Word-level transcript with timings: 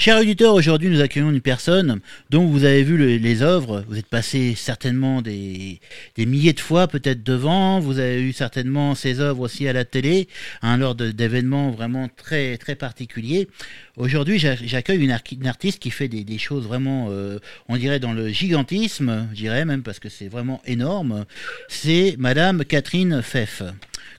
Cher 0.00 0.16
auditeur, 0.16 0.54
aujourd'hui 0.54 0.90
nous 0.90 1.00
accueillons 1.00 1.30
une 1.30 1.40
personne 1.40 1.98
dont 2.30 2.46
vous 2.46 2.62
avez 2.62 2.84
vu 2.84 3.18
les 3.18 3.42
œuvres, 3.42 3.84
vous 3.88 3.98
êtes 3.98 4.06
passé 4.06 4.54
certainement 4.54 5.22
des, 5.22 5.80
milliers 6.16 6.52
de 6.52 6.60
fois 6.60 6.86
peut-être 6.86 7.24
devant, 7.24 7.80
vous 7.80 7.98
avez 7.98 8.22
eu 8.22 8.32
certainement 8.32 8.94
ses 8.94 9.18
œuvres 9.18 9.40
aussi 9.40 9.66
à 9.66 9.72
la 9.72 9.84
télé, 9.84 10.28
hein, 10.62 10.76
lors 10.76 10.94
d'événements 10.94 11.72
vraiment 11.72 12.08
très 12.16 12.58
très 12.58 12.76
particuliers. 12.76 13.48
Aujourd'hui 13.96 14.38
j'accueille 14.38 15.02
une, 15.02 15.48
artiste 15.48 15.80
qui 15.80 15.90
fait 15.90 16.06
des, 16.06 16.38
choses 16.38 16.68
vraiment, 16.68 17.08
euh, 17.10 17.40
on 17.68 17.76
dirait 17.76 17.98
dans 17.98 18.12
le 18.12 18.28
gigantisme, 18.28 19.26
je 19.32 19.36
dirais 19.36 19.64
même 19.64 19.82
parce 19.82 19.98
que 19.98 20.08
c'est 20.08 20.28
vraiment 20.28 20.62
énorme, 20.64 21.24
c'est 21.66 22.14
Madame 22.20 22.64
Catherine 22.64 23.20
Feff. 23.20 23.64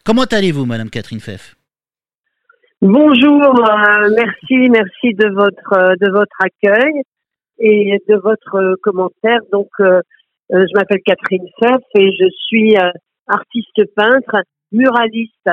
Comment 0.03 0.25
allez-vous 0.25 0.65
Madame 0.65 0.89
Catherine 0.89 1.21
Feff 1.21 1.55
Bonjour, 2.81 3.43
euh, 3.43 4.09
merci, 4.15 4.69
merci 4.69 5.13
de 5.13 5.27
votre 5.33 5.73
euh, 5.73 5.95
de 5.99 6.09
votre 6.11 6.37
accueil 6.39 7.01
et 7.59 8.01
de 8.07 8.15
votre 8.15 8.55
euh, 8.55 8.75
commentaire. 8.81 9.41
Donc, 9.51 9.67
je 9.79 10.73
m'appelle 10.75 11.01
Catherine 11.05 11.45
Feff 11.59 11.81
et 11.95 12.09
je 12.09 12.25
suis 12.47 12.77
artiste 13.27 13.83
peintre, 13.97 14.43
muraliste 14.71 15.49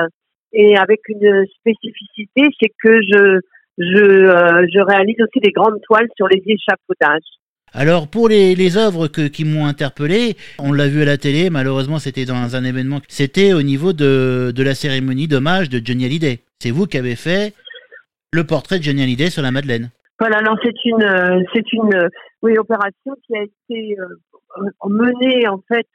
et 0.53 0.77
avec 0.77 1.01
une 1.09 1.45
spécificité, 1.59 2.43
c'est 2.61 2.71
que 2.81 3.01
je 3.01 3.39
je 3.77 4.65
je 4.73 4.79
réalise 4.79 5.17
aussi 5.19 5.41
des 5.41 5.51
grandes 5.51 5.81
toiles 5.81 6.07
sur 6.15 6.29
les 6.29 6.41
échafaudages. 6.45 7.27
Alors 7.73 8.07
pour 8.07 8.29
les, 8.29 8.55
les 8.55 8.77
œuvres 8.77 9.09
que, 9.09 9.27
qui 9.27 9.43
m'ont 9.43 9.65
interpellé, 9.65 10.37
on 10.57 10.71
l'a 10.71 10.87
vu 10.87 11.01
à 11.01 11.05
la 11.05 11.17
télé, 11.17 11.49
malheureusement 11.49 11.99
c'était 11.99 12.25
dans 12.25 12.55
un 12.55 12.63
événement, 12.63 13.01
c'était 13.09 13.51
au 13.51 13.61
niveau 13.61 13.91
de, 13.91 14.53
de 14.55 14.63
la 14.63 14.73
cérémonie 14.73 15.27
d'hommage 15.27 15.67
de 15.67 15.81
Johnny 15.83 16.05
Hallyday. 16.05 16.39
C'est 16.59 16.71
vous 16.71 16.87
qui 16.87 16.97
avez 16.97 17.15
fait 17.15 17.53
le 18.33 18.43
portrait 18.43 18.79
de 18.79 18.83
Johnny 18.83 19.03
Hallyday 19.03 19.29
sur 19.29 19.43
la 19.43 19.51
Madeleine. 19.51 19.91
Voilà, 20.19 20.41
non, 20.41 20.55
c'est 20.63 20.85
une, 20.85 21.03
euh, 21.03 21.39
c'est 21.53 21.71
une, 21.71 21.93
euh, 21.93 22.59
opération 22.59 23.13
qui 23.25 23.37
a 23.37 23.43
été 23.43 23.99
euh, 23.99 24.69
menée 24.85 25.47
en 25.47 25.59
fait 25.69 25.87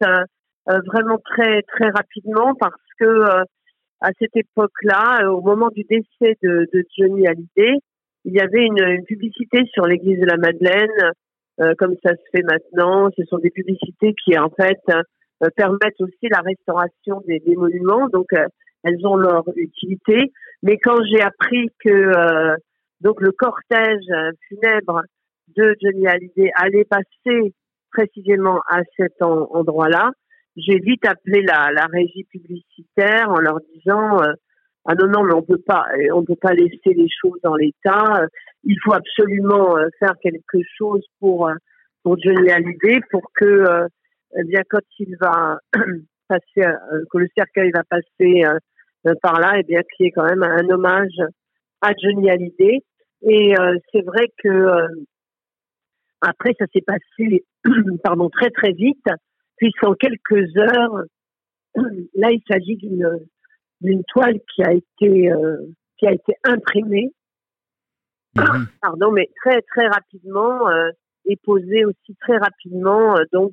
vraiment 0.66 1.18
très 1.24 1.62
très 1.62 1.88
rapidement 1.88 2.54
parce 2.54 2.74
que 3.00 3.24
à 4.00 4.10
cette 4.20 4.36
époque-là, 4.36 5.32
au 5.32 5.40
moment 5.40 5.70
du 5.74 5.82
décès 5.82 6.36
de, 6.42 6.68
Johnny 6.96 7.26
Hallyday, 7.26 7.78
il 8.24 8.34
y 8.34 8.40
avait 8.40 8.64
une, 8.64 9.02
publicité 9.04 9.62
sur 9.72 9.86
l'église 9.86 10.20
de 10.20 10.26
la 10.26 10.36
Madeleine, 10.36 11.12
comme 11.78 11.96
ça 12.04 12.10
se 12.12 12.22
fait 12.32 12.42
maintenant. 12.42 13.08
Ce 13.16 13.24
sont 13.24 13.38
des 13.38 13.50
publicités 13.50 14.14
qui 14.24 14.38
en 14.38 14.50
fait 14.50 14.80
permettent 15.56 16.00
aussi 16.00 16.28
la 16.30 16.40
restauration 16.40 17.22
des 17.26 17.42
monuments. 17.56 18.08
Donc 18.08 18.28
elles 18.84 19.06
ont 19.06 19.16
leur 19.16 19.44
utilité. 19.56 20.32
Mais 20.62 20.78
quand 20.78 20.98
j'ai 21.04 21.20
appris 21.20 21.68
que 21.84 21.90
euh, 21.90 22.56
donc 23.00 23.20
le 23.20 23.32
cortège 23.32 24.06
funèbre 24.48 25.02
de 25.56 25.74
Johnny 25.82 26.06
Hallyday 26.06 26.50
allait 26.54 26.84
passer 26.84 27.52
précisément 27.90 28.60
à 28.68 28.80
cet 28.96 29.20
endroit-là, 29.20 30.12
j'ai 30.56 30.78
vite 30.78 31.04
appelé 31.06 31.42
la, 31.42 31.70
la, 31.72 31.86
régie 31.86 32.24
publicitaire 32.24 33.30
en 33.30 33.38
leur 33.38 33.58
disant 33.74 34.22
euh, 34.22 34.32
ah 34.84 34.94
non 34.94 35.08
non 35.08 35.24
mais 35.24 35.34
on 35.34 35.42
peut 35.42 35.62
pas 35.64 35.86
on 36.12 36.24
peut 36.24 36.36
pas 36.40 36.52
laisser 36.54 36.94
les 36.94 37.08
choses 37.08 37.38
dans 37.42 37.56
l'état. 37.56 38.26
Il 38.64 38.76
faut 38.84 38.92
absolument 38.92 39.76
euh, 39.76 39.88
faire 39.98 40.14
quelque 40.22 40.58
chose 40.76 41.04
pour 41.20 41.50
pour 42.02 42.16
Johnny 42.20 42.50
Hallyday 42.50 43.00
pour 43.10 43.22
que 43.34 43.86
eh 44.38 44.44
bien 44.44 44.62
quand 44.68 44.80
il 44.98 45.16
va 45.20 45.58
passer 46.28 46.68
que 47.10 47.18
le 47.18 47.28
cercueil 47.36 47.70
va 47.72 47.82
passer 47.84 48.44
euh, 48.44 48.58
par 49.22 49.40
là, 49.40 49.56
et 49.56 49.60
eh 49.60 49.62
bien 49.64 49.80
qui 49.96 50.04
est 50.04 50.10
quand 50.10 50.24
même 50.24 50.42
un 50.42 50.68
hommage 50.68 51.18
à 51.80 51.92
Johnny 52.00 52.30
Hallyday. 52.30 52.82
Et 53.22 53.58
euh, 53.58 53.76
c'est 53.92 54.02
vrai 54.02 54.26
que 54.42 54.48
euh, 54.48 54.88
après 56.20 56.54
ça 56.58 56.66
s'est 56.72 56.84
passé 56.84 57.44
pardon 58.02 58.28
très 58.30 58.50
très 58.50 58.72
vite 58.72 59.04
puisqu'en 59.56 59.94
quelques 59.94 60.56
heures 60.56 61.02
là 62.14 62.30
il 62.30 62.42
s'agit 62.48 62.76
d'une 62.76 63.20
d'une 63.80 64.02
toile 64.04 64.40
qui 64.54 64.62
a 64.64 64.72
été 64.72 65.30
qui 65.98 66.06
a 66.06 66.12
été 66.12 66.34
imprimée 66.42 67.12
mhm. 68.36 68.66
pardon 68.82 69.12
mais 69.12 69.28
très 69.44 69.62
très 69.62 69.86
rapidement 69.86 70.68
et 71.26 71.36
posée 71.44 71.84
aussi 71.84 72.16
très 72.20 72.38
rapidement 72.38 73.14
donc 73.32 73.52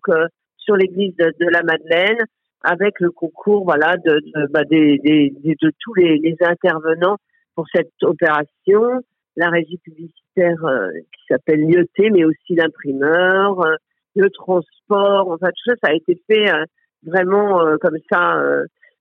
sur 0.58 0.76
l'église 0.76 1.16
de, 1.16 1.32
de, 1.40 1.48
la 1.48 1.62
Madeleine 1.62 2.26
avec 2.62 3.00
le 3.00 3.12
concours 3.12 3.64
voilà 3.64 3.98
de, 3.98 4.20
de, 4.20 4.52
bah, 4.52 4.64
des, 4.70 4.98
des, 5.00 5.32
de 5.44 5.72
tous 5.80 5.94
les, 5.96 6.18
les, 6.18 6.36
intervenants 6.42 7.18
pour 7.56 7.66
cette 7.74 7.92
opération, 8.04 9.02
la 9.36 9.50
régie 9.50 9.78
publicitaire 9.84 10.64
euh, 10.64 10.90
qui 10.94 11.26
s'appelle 11.28 11.62
Lyoté, 11.62 12.10
mais 12.10 12.24
aussi 12.24 12.56
l'imprimeur, 12.56 13.62
euh, 13.62 13.76
le 14.16 14.30
transport, 14.30 15.30
enfin 15.30 15.48
tout 15.48 15.72
ça, 15.72 15.74
ça 15.84 15.92
a 15.92 15.94
été 15.94 16.22
fait 16.28 16.52
euh, 16.52 16.64
vraiment 17.04 17.62
comme 17.82 17.98
ça 18.12 18.42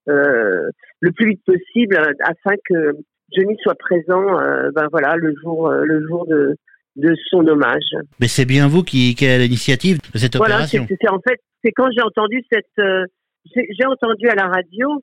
le 0.07 1.13
plus 1.13 1.31
vite 1.31 1.45
possible 1.45 1.99
afin 2.21 2.55
que 2.65 2.97
Johnny 3.35 3.57
soit 3.63 3.75
présent 3.75 4.25
ben 4.73 4.87
voilà 4.91 5.17
le 5.17 5.35
jour 5.43 5.71
le 5.71 6.07
jour 6.07 6.27
de 6.27 6.57
de 6.97 7.15
son 7.29 7.47
hommage. 7.47 7.91
Mais 8.21 8.29
c'est 8.29 8.47
bien 8.47 8.69
vous 8.69 8.83
qui, 8.83 9.15
qui 9.15 9.27
avez 9.27 9.45
l'initiative 9.45 9.99
de 10.15 10.19
cette 10.19 10.37
opération. 10.37 10.87
Voilà, 10.87 10.97
c'est 11.01 11.11
en 11.11 11.21
fait 11.21 11.41
c'est 11.63 11.73
quand 11.73 11.89
j'ai 11.95 12.03
entendu 12.03 12.43
cette 12.51 13.09
j'ai 13.45 13.87
entendu 13.87 14.29
à 14.29 14.35
la 14.35 14.49
radio 14.49 15.01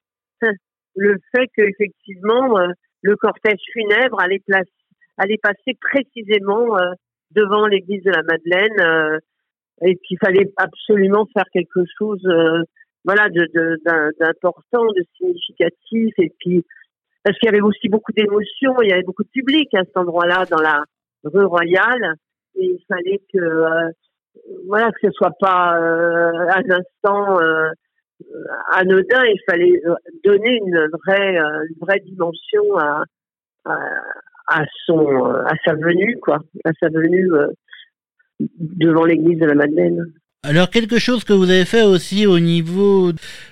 le 0.96 1.18
fait 1.35 1.47
qu'effectivement 1.56 2.57
euh, 2.57 2.68
le 3.01 3.16
cortège 3.16 3.59
funèbre 3.73 4.19
allait, 4.19 4.41
allait 5.18 5.38
passer 5.41 5.78
précisément 5.79 6.78
euh, 6.78 6.91
devant 7.31 7.68
l'église 7.68 8.03
de 8.03 8.12
la 8.12 8.23
Madeleine 8.23 8.79
euh, 8.79 9.19
et 9.81 9.97
qu'il 9.97 10.18
fallait 10.23 10.51
absolument 10.57 11.28
faire 11.34 11.46
quelque 11.51 11.81
chose 11.97 12.25
voilà 13.03 13.28
d'important, 13.29 14.85
de, 14.85 15.02
de, 15.02 15.06
significatif. 15.17 16.13
Et 16.17 16.34
puis 16.40 16.63
parce 17.23 17.38
qu'il 17.38 17.47
y 17.47 17.50
avait 17.50 17.62
aussi 17.62 17.90
beaucoup 17.90 18.13
d'émotions, 18.13 18.81
il 18.81 18.90
y 18.90 18.94
avait 18.94 19.03
beaucoup 19.03 19.23
de 19.23 19.29
public 19.29 19.67
à 19.73 19.84
cet 19.84 19.97
endroit-là 19.97 20.46
dans 20.46 20.62
la 20.62 20.81
rue 21.25 21.46
Royale. 21.46 22.13
Et 22.56 22.67
il 22.67 22.79
fallait 22.88 23.22
que 23.34 23.91
voilà 24.66 24.91
que 24.91 25.00
ce 25.03 25.12
soit 25.12 25.35
pas 25.40 25.75
un 25.75 26.63
instant 26.69 27.38
anodin, 28.72 29.24
il 29.26 29.40
fallait 29.48 29.81
euh, 29.86 29.96
donner 30.24 30.58
une 30.66 30.88
vraie, 31.06 31.38
euh, 31.38 31.66
une 31.70 31.78
vraie 31.81 32.00
dimension 32.00 32.78
à, 32.78 33.03
à, 33.66 34.66
son, 34.86 35.28
euh, 35.28 35.44
à 35.46 35.53
sa 35.66 35.74
venue, 35.76 36.18
quoi, 36.22 36.40
à 36.64 36.72
sa 36.80 36.90
venue 36.90 37.30
devant 38.40 39.06
l'église 39.06 39.40
de 39.40 39.46
la 39.46 39.56
Madeleine. 39.56 40.06
Alors 40.44 40.70
quelque 40.70 41.00
chose 41.00 41.24
que 41.24 41.34
vous 41.34 41.50
avez 41.50 41.66
fait 41.66 41.81
aussi 41.81 42.28
au 42.28 42.40
niveau 42.40 43.12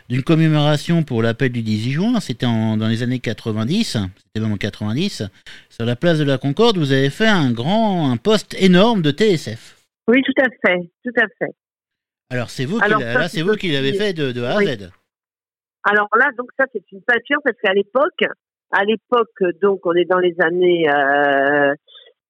d'une 0.09 0.21
commémoration 0.21 1.01
pour 1.01 1.23
l'appel 1.23 1.51
du 1.51 1.63
18 1.63 1.91
juin, 1.91 2.19
c'était 2.19 2.45
dans 2.45 2.87
les 2.87 3.01
années 3.01 3.17
90, 3.17 3.97
c'était 4.17 4.39
même 4.39 4.53
en 4.53 4.57
90, 4.57 5.23
sur 5.69 5.85
la 5.85 5.95
place 5.95 6.19
de 6.19 6.23
la 6.23 6.37
Concorde, 6.37 6.77
vous 6.77 6.91
avez 6.91 7.09
fait 7.09 7.27
un 7.27 7.51
grand, 7.51 8.11
un 8.11 8.17
poste 8.17 8.55
énorme 8.61 9.01
de 9.01 9.09
TSF. 9.09 9.75
Oui, 10.07 10.21
tout 10.21 10.39
à 10.39 10.49
fait, 10.63 10.91
tout 11.03 11.19
à 11.19 11.25
fait. 11.39 11.55
Alors 12.33 12.49
c'est 12.49 12.65
vous, 12.65 12.79
qui 12.79 12.89
c'est 13.29 13.43
vous 13.43 13.55
qui 13.55 13.71
l'avez 13.71 13.93
fait 13.93 14.13
de, 14.13 14.43
A 14.43 14.57
à 14.57 14.59
Z. 14.59 14.89
Alors 15.83 16.09
là, 16.17 16.31
donc 16.37 16.49
ça 16.57 16.65
c'est 16.73 16.83
une 16.91 17.01
peinture 17.01 17.37
parce 17.43 17.57
qu'à 17.61 17.73
l'époque, 17.73 18.23
à 18.71 18.83
l'époque, 18.85 19.43
donc 19.61 19.85
on 19.85 19.93
est 19.93 20.05
dans 20.05 20.17
les 20.17 20.35
années 20.41 20.87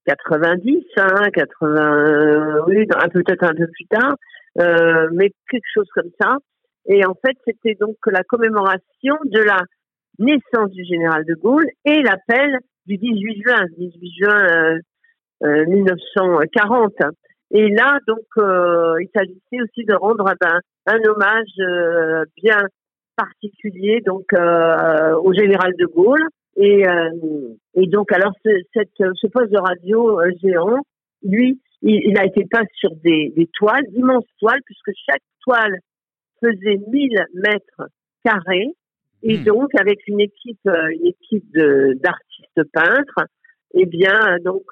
90, 0.06 0.84
euh, 0.98 1.30
80, 1.34 1.82
hein, 1.82 2.64
oui, 2.68 2.86
peut-être 3.14 3.44
un 3.46 3.56
peu 3.56 3.68
plus 3.68 3.88
tard, 3.90 4.16
euh, 4.60 5.08
mais 5.14 5.32
quelque 5.50 5.70
chose 5.74 5.88
comme 5.96 6.12
ça. 6.22 6.36
Et 6.88 7.06
en 7.06 7.14
fait, 7.14 7.38
c'était 7.48 7.76
donc 7.80 7.96
la 8.08 8.24
commémoration 8.24 9.16
de 9.24 9.40
la 9.40 9.62
naissance 10.20 10.70
du 10.72 10.84
général 10.84 11.24
de 11.24 11.36
Gaulle 11.36 11.68
et 11.86 12.02
l'appel 12.02 12.60
du 12.88 12.98
18 12.98 13.42
juin, 13.42 13.66
18 13.78 14.12
juin 14.20 14.80
1940. 15.42 16.92
Euh, 17.54 17.58
et 17.58 17.70
là, 17.70 18.00
donc, 18.08 18.26
euh, 18.38 18.96
il 19.02 19.10
s'agissait 19.16 19.62
aussi 19.64 19.86
de 19.86 19.96
rendre 19.96 20.30
eh 20.32 20.38
ben, 20.40 20.60
un 20.86 21.10
hommage 21.10 21.60
euh, 21.60 22.26
bien 22.42 22.62
particulier 23.16 24.02
donc 24.04 24.26
euh, 24.34 25.16
au 25.18 25.34
général 25.34 25.74
de 25.78 25.86
Gaulle. 25.86 26.28
Et, 26.56 26.84
et 27.74 27.88
donc, 27.88 28.12
alors, 28.12 28.32
ce, 28.46 28.50
cette, 28.76 28.92
ce 28.98 29.28
poste 29.28 29.52
de 29.52 29.58
radio 29.58 30.20
géant, 30.40 30.78
lui, 31.24 31.60
il, 31.82 32.16
a 32.20 32.26
été 32.26 32.46
peint 32.46 32.62
sur 32.76 32.92
des, 33.04 33.34
des 33.36 33.50
toiles, 33.58 33.86
d'immenses 33.90 34.28
toiles, 34.40 34.62
puisque 34.64 34.92
chaque 35.10 35.24
toile 35.42 35.76
faisait 36.44 36.80
1000 36.92 37.26
mètres 37.34 37.90
carrés. 38.24 38.70
Et 39.24 39.40
hmm. 39.40 39.46
donc, 39.46 39.70
avec 39.80 40.08
une 40.08 40.20
équipe, 40.20 40.60
une 40.66 41.08
équipe 41.08 41.52
d'artistes 41.56 42.72
peintres, 42.72 43.26
eh 43.74 43.88
bien, 43.88 44.38
donc, 44.46 44.66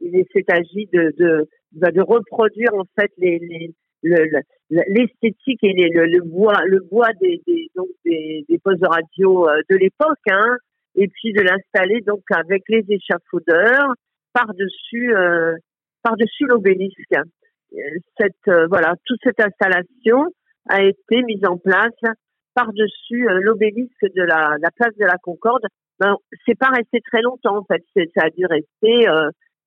il 0.00 0.24
s'est 0.32 0.44
agi 0.48 0.88
de, 0.92 1.12
de, 1.18 1.48
de 1.72 2.00
reproduire 2.00 2.74
en 2.74 2.84
fait 2.98 3.10
les, 3.18 3.38
les 3.38 3.74
l'esthétique 4.70 5.62
et 5.62 5.72
les, 5.72 5.88
le, 5.90 6.06
le, 6.06 6.22
bois 6.22 6.62
le 6.64 6.80
bois 6.80 7.10
des 7.20 7.40
des, 7.46 7.70
donc 7.76 7.88
des, 8.04 8.44
des 8.48 8.58
postes 8.58 8.80
de 8.80 8.86
radio 8.86 9.48
euh, 9.48 9.60
de 9.68 9.76
l'époque 9.76 10.18
hein, 10.30 10.56
et 10.94 11.08
puis 11.08 11.32
de 11.32 11.42
l'installer 11.42 12.00
donc 12.00 12.22
avec 12.30 12.62
les 12.68 12.84
échafaudeurs 12.88 13.94
par-dessus 14.32 15.12
par-dessus 16.02 16.46
l'obélisque. 16.46 17.14
Cette 18.18 18.68
voilà, 18.68 18.94
toute 19.04 19.18
cette 19.22 19.40
installation 19.40 20.26
a 20.68 20.82
été 20.82 21.22
mise 21.22 21.44
en 21.44 21.58
place 21.58 21.92
par-dessus 22.54 23.26
l'obélisque 23.42 24.06
de 24.14 24.22
la, 24.22 24.56
la, 24.60 24.70
place 24.70 24.94
de 24.96 25.04
la 25.04 25.16
Concorde. 25.22 25.64
Ben, 25.98 26.14
c'est 26.46 26.58
pas 26.58 26.68
resté 26.68 27.00
très 27.00 27.22
longtemps 27.22 27.58
en 27.58 27.64
fait, 27.64 27.82
ça 28.16 28.26
a 28.26 28.30
dû 28.30 28.46
rester 28.46 29.06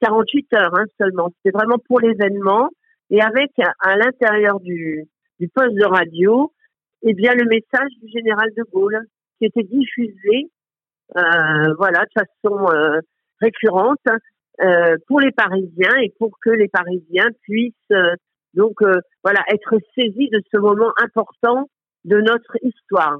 48 0.03 0.53
heures 0.55 0.75
hein, 0.75 0.85
seulement. 0.99 1.29
C'était 1.37 1.57
vraiment 1.57 1.77
pour 1.87 1.99
l'événement 1.99 2.69
et 3.09 3.21
avec 3.21 3.51
à 3.79 3.95
l'intérieur 3.95 4.59
du, 4.59 5.05
du 5.39 5.47
poste 5.47 5.75
de 5.75 5.85
radio, 5.85 6.51
eh 7.03 7.13
bien 7.13 7.33
le 7.33 7.45
message 7.45 7.91
du 8.01 8.09
général 8.11 8.49
de 8.57 8.63
Gaulle 8.71 8.99
qui 9.37 9.45
était 9.45 9.63
diffusé, 9.63 10.49
euh, 11.15 11.73
voilà, 11.77 12.05
de 12.05 12.21
façon 12.21 12.69
euh, 12.69 12.99
récurrente 13.41 13.99
euh, 14.61 14.95
pour 15.07 15.19
les 15.19 15.31
Parisiens 15.31 15.95
et 16.01 16.13
pour 16.17 16.31
que 16.41 16.49
les 16.49 16.67
Parisiens 16.67 17.27
puissent 17.41 17.73
donc 18.53 18.75
voilà 19.23 19.39
être 19.51 19.77
saisis 19.95 20.29
de 20.29 20.41
ce 20.51 20.57
moment 20.57 20.91
important 21.01 21.67
de 22.05 22.17
notre 22.17 22.55
histoire. 22.61 23.19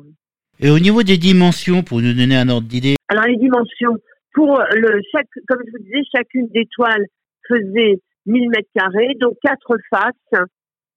Et 0.59 0.69
au 0.69 0.77
niveau 0.77 1.01
des 1.01 1.18
dimensions, 1.18 1.81
pour 1.81 2.01
nous 2.01 2.13
donner 2.13 2.38
un 2.38 2.50
ordre 2.50 2.68
d'idée. 2.68 2.95
Alors 3.07 3.25
les 3.25 3.38
dimensions, 3.38 3.97
pour 4.33 4.62
le 4.74 5.01
chaque, 5.12 5.27
comme 5.47 5.62
je 5.65 5.71
vous 5.71 5.83
disais, 5.83 6.01
chacune 6.15 6.47
des 6.50 6.65
toiles 6.75 7.06
faisait 7.47 8.01
1000 8.25 8.50
mètres 8.50 8.69
carrés, 8.75 9.15
donc 9.19 9.35
quatre 9.44 9.77
faces, 9.89 10.47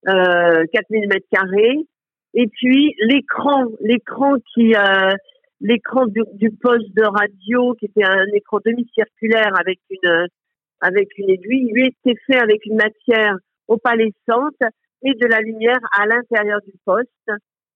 euh, 0.09 0.65
4000 0.73 1.09
mètres 1.09 1.27
carrés, 1.31 1.87
et 2.35 2.47
puis 2.47 2.95
l'écran, 3.01 3.65
l'écran 3.81 4.35
qui, 4.55 4.75
euh, 4.75 5.13
l'écran 5.61 6.07
du, 6.07 6.23
du, 6.35 6.51
poste 6.51 6.95
de 6.95 7.05
radio, 7.05 7.75
qui 7.75 7.87
était 7.87 8.05
un 8.05 8.27
écran 8.35 8.59
demi-circulaire 8.65 9.53
avec 9.59 9.81
une, 9.91 10.27
avec 10.81 11.09
une 11.19 11.31
aiguille, 11.31 11.73
lui 11.73 11.87
était 11.89 12.19
fait 12.27 12.39
avec 12.39 12.65
une 12.67 12.77
matière 12.77 13.37
opalescente 13.69 14.61
et 15.03 15.15
de 15.15 15.27
la 15.27 15.41
lumière 15.41 15.81
à 15.99 16.07
l'intérieur 16.07 16.61
du 16.63 16.73
poste. 16.85 17.11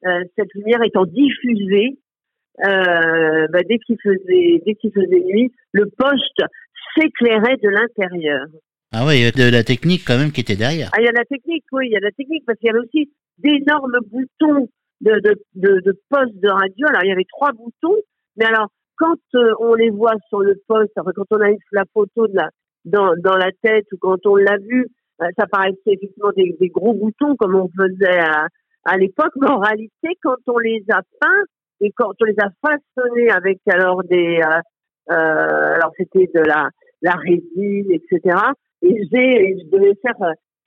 Euh, 0.06 0.25
cette 0.37 0.53
lumière 0.55 0.83
étant 0.83 1.05
diffusée 1.05 1.99
euh, 2.65 3.47
bah, 3.53 3.61
dès 3.69 3.79
qu'il 3.79 3.97
faisait 4.03 4.62
dès 4.65 4.75
qu'il 4.75 4.93
faisait 4.93 5.25
nuit, 5.25 5.53
le 5.73 5.87
poste 5.87 6.43
s'éclairait 6.97 7.57
de 7.62 7.69
l'intérieur. 7.69 8.47
Ah 8.93 9.05
oui, 9.07 9.19
il 9.19 9.23
y 9.23 9.27
a 9.27 9.31
de 9.31 9.53
la 9.53 9.62
technique 9.62 10.03
quand 10.07 10.19
même 10.19 10.33
qui 10.33 10.41
était 10.41 10.57
derrière. 10.57 10.91
Ah, 10.93 11.01
il 11.01 11.05
y 11.05 11.09
a 11.09 11.12
de 11.12 11.19
la 11.19 11.25
technique, 11.25 11.65
oui, 11.73 11.87
il 11.87 11.93
y 11.93 11.97
a 11.97 12.01
de 12.01 12.07
la 12.07 12.12
technique 12.12 12.45
parce 12.45 12.59
qu'il 12.59 12.67
y 12.67 12.71
avait 12.71 12.81
aussi 12.81 13.12
d'énormes 13.39 13.99
boutons 14.11 14.69
de, 15.01 15.12
de, 15.21 15.41
de, 15.55 15.81
de 15.81 15.93
poste 16.09 16.35
de 16.35 16.51
radio. 16.51 16.87
Alors, 16.89 17.05
il 17.05 17.09
y 17.09 17.12
avait 17.12 17.29
trois 17.31 17.53
boutons, 17.53 17.97
mais 18.37 18.47
alors, 18.47 18.69
quand 18.97 19.17
euh, 19.35 19.55
on 19.61 19.75
les 19.75 19.91
voit 19.91 20.17
sur 20.29 20.41
le 20.41 20.61
poste, 20.67 20.93
enfin, 20.97 21.13
quand 21.15 21.25
on 21.31 21.41
a 21.41 21.51
la 21.73 21.85
photo 21.95 22.27
de 22.27 22.35
la, 22.35 22.51
dans, 22.85 23.15
dans 23.23 23.37
la 23.37 23.51
tête 23.63 23.87
ou 23.93 23.97
quand 23.99 24.27
on 24.27 24.37
l'a 24.37 24.59
vu, 24.59 24.87
euh, 25.23 25.27
ça 25.39 25.47
paraissait 25.47 25.79
effectivement 25.87 26.33
des, 26.37 26.56
des, 26.61 26.69
gros 26.69 26.93
boutons 26.93 27.37
comme 27.37 27.55
on 27.55 27.69
faisait 27.69 28.19
à, 28.19 28.47
à 28.85 28.97
l'époque, 28.97 29.33
mais 29.41 29.49
en 29.49 29.59
réalité, 29.59 30.09
quand 30.23 30.37
on 30.49 30.59
les 30.59 30.83
a 30.91 31.01
peints, 31.21 31.45
et 31.81 31.93
quand 31.97 32.12
on 32.21 32.25
les 32.25 32.37
a 32.38 32.50
façonnés 32.61 33.31
avec 33.31 33.61
alors 33.67 34.03
des, 34.05 34.41
euh, 34.43 34.61
euh, 35.11 35.75
alors 35.75 35.93
c'était 35.97 36.31
de 36.35 36.41
la, 36.41 36.69
la 37.03 37.12
résine, 37.12 37.91
etc. 37.91 38.37
Et 38.82 38.94
j'ai, 39.12 39.59
je 39.59 39.71
devais 39.71 39.94
faire 40.03 40.17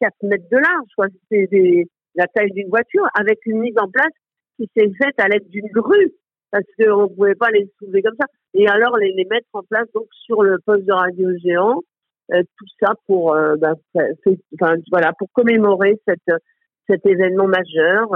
4 0.02 0.14
euh, 0.24 0.28
mètres 0.28 0.50
de 0.52 0.58
large, 0.58 0.90
quoi. 0.96 1.08
C'était 1.32 1.86
la 2.16 2.28
taille 2.28 2.52
d'une 2.52 2.70
voiture, 2.70 3.08
avec 3.18 3.40
une 3.46 3.60
mise 3.60 3.78
en 3.78 3.90
place 3.90 4.14
qui 4.58 4.70
s'est 4.76 4.92
faite 5.02 5.20
à 5.20 5.28
l'aide 5.28 5.48
d'une 5.50 5.70
grue, 5.70 6.12
parce 6.52 6.66
qu'on 6.78 7.04
ne 7.04 7.16
pouvait 7.16 7.36
pas 7.36 7.50
les 7.52 7.72
soulever 7.80 8.02
comme 8.02 8.16
ça. 8.20 8.28
Et 8.54 8.68
alors 8.68 8.98
les, 8.98 9.14
les 9.14 9.26
mettre 9.26 9.48
en 9.54 9.64
place 9.64 9.88
donc 9.94 10.08
sur 10.26 10.44
le 10.44 10.58
poste 10.66 10.86
de 10.86 10.94
radio 10.94 11.30
géant, 11.44 11.82
euh, 12.34 12.42
tout 12.58 12.66
ça 12.82 12.94
pour, 13.08 13.36
euh, 13.36 13.56
ben, 13.58 13.76
enfin, 13.96 14.76
voilà, 14.92 15.14
pour 15.18 15.28
commémorer 15.34 16.00
cette, 16.08 16.42
cet 16.90 17.06
événement 17.06 17.48
majeur. 17.48 18.08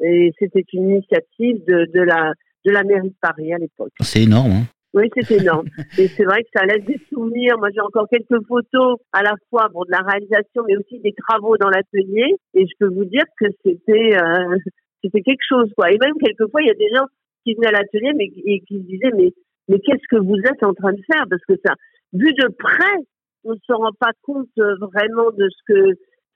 Et 0.00 0.32
c'était 0.38 0.64
une 0.72 0.90
initiative 0.90 1.64
de, 1.66 1.86
de, 1.92 2.00
la, 2.00 2.32
de 2.64 2.70
la 2.70 2.82
mairie 2.82 3.10
de 3.10 3.16
Paris 3.20 3.52
à 3.52 3.58
l'époque. 3.58 3.92
C'est 4.00 4.22
énorme. 4.22 4.52
Hein 4.52 4.66
oui, 4.94 5.08
c'est 5.14 5.40
énorme. 5.40 5.66
et 5.98 6.08
c'est 6.08 6.24
vrai 6.24 6.42
que 6.42 6.50
ça 6.54 6.66
laisse 6.66 6.84
des 6.84 7.00
souvenirs. 7.08 7.56
Moi, 7.58 7.68
j'ai 7.74 7.80
encore 7.80 8.08
quelques 8.10 8.44
photos 8.46 8.98
à 9.12 9.22
la 9.22 9.34
fois 9.48 9.68
bon, 9.72 9.84
de 9.84 9.90
la 9.90 10.02
réalisation, 10.06 10.64
mais 10.66 10.76
aussi 10.76 11.00
des 11.00 11.14
travaux 11.28 11.56
dans 11.56 11.70
l'atelier. 11.70 12.36
Et 12.54 12.66
je 12.66 12.72
peux 12.78 12.92
vous 12.92 13.06
dire 13.06 13.24
que 13.40 13.46
c'était 13.64 14.16
euh, 14.16 14.56
c'était 15.02 15.22
quelque 15.22 15.46
chose, 15.48 15.70
quoi. 15.76 15.90
Et 15.90 15.98
même 15.98 16.14
quelquefois, 16.22 16.60
il 16.62 16.68
y 16.68 16.70
a 16.70 16.74
des 16.74 16.90
gens 16.94 17.06
qui 17.44 17.54
venaient 17.54 17.68
à 17.68 17.80
l'atelier, 17.80 18.12
mais 18.16 18.26
et 18.26 18.60
qui 18.68 18.78
se 18.78 18.86
disaient, 18.86 19.12
mais 19.16 19.32
mais 19.68 19.78
qu'est-ce 19.80 20.06
que 20.10 20.20
vous 20.20 20.36
êtes 20.36 20.62
en 20.62 20.74
train 20.74 20.92
de 20.92 21.02
faire? 21.10 21.24
Parce 21.30 21.44
que 21.48 21.54
ça, 21.64 21.72
vu 22.12 22.32
de 22.34 22.48
près, 22.58 22.96
on 23.44 23.52
ne 23.52 23.58
se 23.66 23.72
rend 23.72 23.92
pas 23.98 24.12
compte 24.22 24.50
vraiment 24.56 25.30
de 25.30 25.48
ce 25.48 25.72
que 25.72 25.94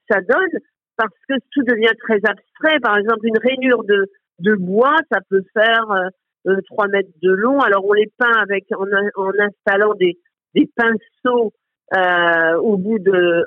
ça 0.08 0.20
donne 0.20 0.60
parce 0.96 1.14
que 1.28 1.34
tout 1.52 1.62
devient 1.62 1.94
très 2.00 2.20
abstrait. 2.24 2.80
Par 2.80 2.98
exemple, 2.98 3.26
une 3.26 3.38
rainure 3.38 3.84
de, 3.84 4.06
de 4.40 4.54
bois, 4.54 4.96
ça 5.10 5.18
peut 5.28 5.42
faire 5.52 5.90
euh, 6.46 6.60
3 6.70 6.88
mètres 6.88 7.10
de 7.22 7.30
long. 7.32 7.60
Alors 7.60 7.84
on 7.84 7.92
les 7.92 8.10
peint 8.18 8.38
avec 8.40 8.64
en, 8.72 8.86
en 9.16 9.30
installant 9.38 9.94
des, 9.94 10.18
des 10.54 10.68
pinceaux 10.76 11.52
euh, 11.96 12.56
au 12.58 12.76
bout 12.76 12.98
de 12.98 13.44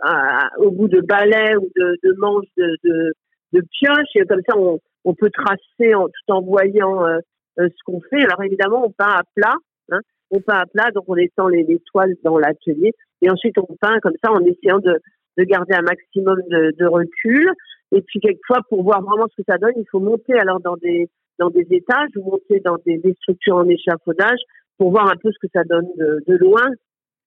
au 0.60 0.72
bout 0.72 0.88
de 0.88 1.02
balais 1.02 1.56
ou 1.58 1.70
de, 1.76 1.98
de 2.04 2.14
manches 2.18 2.46
de, 2.58 2.78
de, 2.84 3.14
de 3.54 3.62
pioche. 3.62 4.16
Et 4.16 4.26
comme 4.26 4.42
ça, 4.48 4.58
on, 4.58 4.80
on 5.06 5.14
peut 5.14 5.30
tracer 5.30 5.94
en, 5.96 6.08
tout 6.08 6.34
en 6.34 6.42
voyant 6.42 7.06
euh, 7.06 7.20
euh, 7.60 7.68
ce 7.68 7.84
qu'on 7.86 8.02
fait. 8.02 8.24
Alors 8.24 8.44
évidemment, 8.44 8.86
on 8.86 8.92
peint 8.92 9.16
à 9.16 9.24
plat. 9.36 9.56
Hein, 9.92 10.00
on 10.32 10.40
peint 10.40 10.60
à 10.60 10.66
plat, 10.66 10.92
donc 10.92 11.06
on 11.08 11.16
étend 11.16 11.48
les, 11.48 11.64
les 11.64 11.80
toiles 11.92 12.16
dans 12.24 12.38
l'atelier. 12.38 12.94
Et 13.22 13.30
ensuite, 13.30 13.58
on 13.58 13.76
peint 13.82 14.00
comme 14.02 14.16
ça 14.24 14.32
en 14.32 14.40
essayant 14.46 14.80
de, 14.80 15.00
de 15.40 15.46
garder 15.46 15.74
un 15.74 15.82
maximum 15.82 16.38
de, 16.50 16.86
recul. 16.86 17.50
Et 17.92 18.02
puis 18.02 18.20
quelquefois, 18.20 18.60
pour 18.70 18.84
voir 18.84 19.02
vraiment 19.02 19.28
ce 19.32 19.42
que 19.42 19.46
ça 19.48 19.58
donne, 19.58 19.74
il 19.78 19.86
faut 19.90 20.00
monter 20.00 20.34
alors 20.34 20.60
dans 20.60 20.76
des 20.76 21.10
dans 21.40 21.50
des 21.50 21.66
étages 21.72 22.10
ou 22.18 22.32
monter 22.32 22.60
dans 22.60 22.78
des, 22.86 23.02
structures 23.22 23.56
en 23.56 23.68
échafaudage 23.70 24.40
pour 24.78 24.92
voir 24.92 25.08
un 25.08 25.16
peu 25.16 25.32
ce 25.32 25.40
que 25.42 25.52
ça 25.54 25.64
donne 25.64 25.88
de, 25.96 26.36
loin 26.36 26.68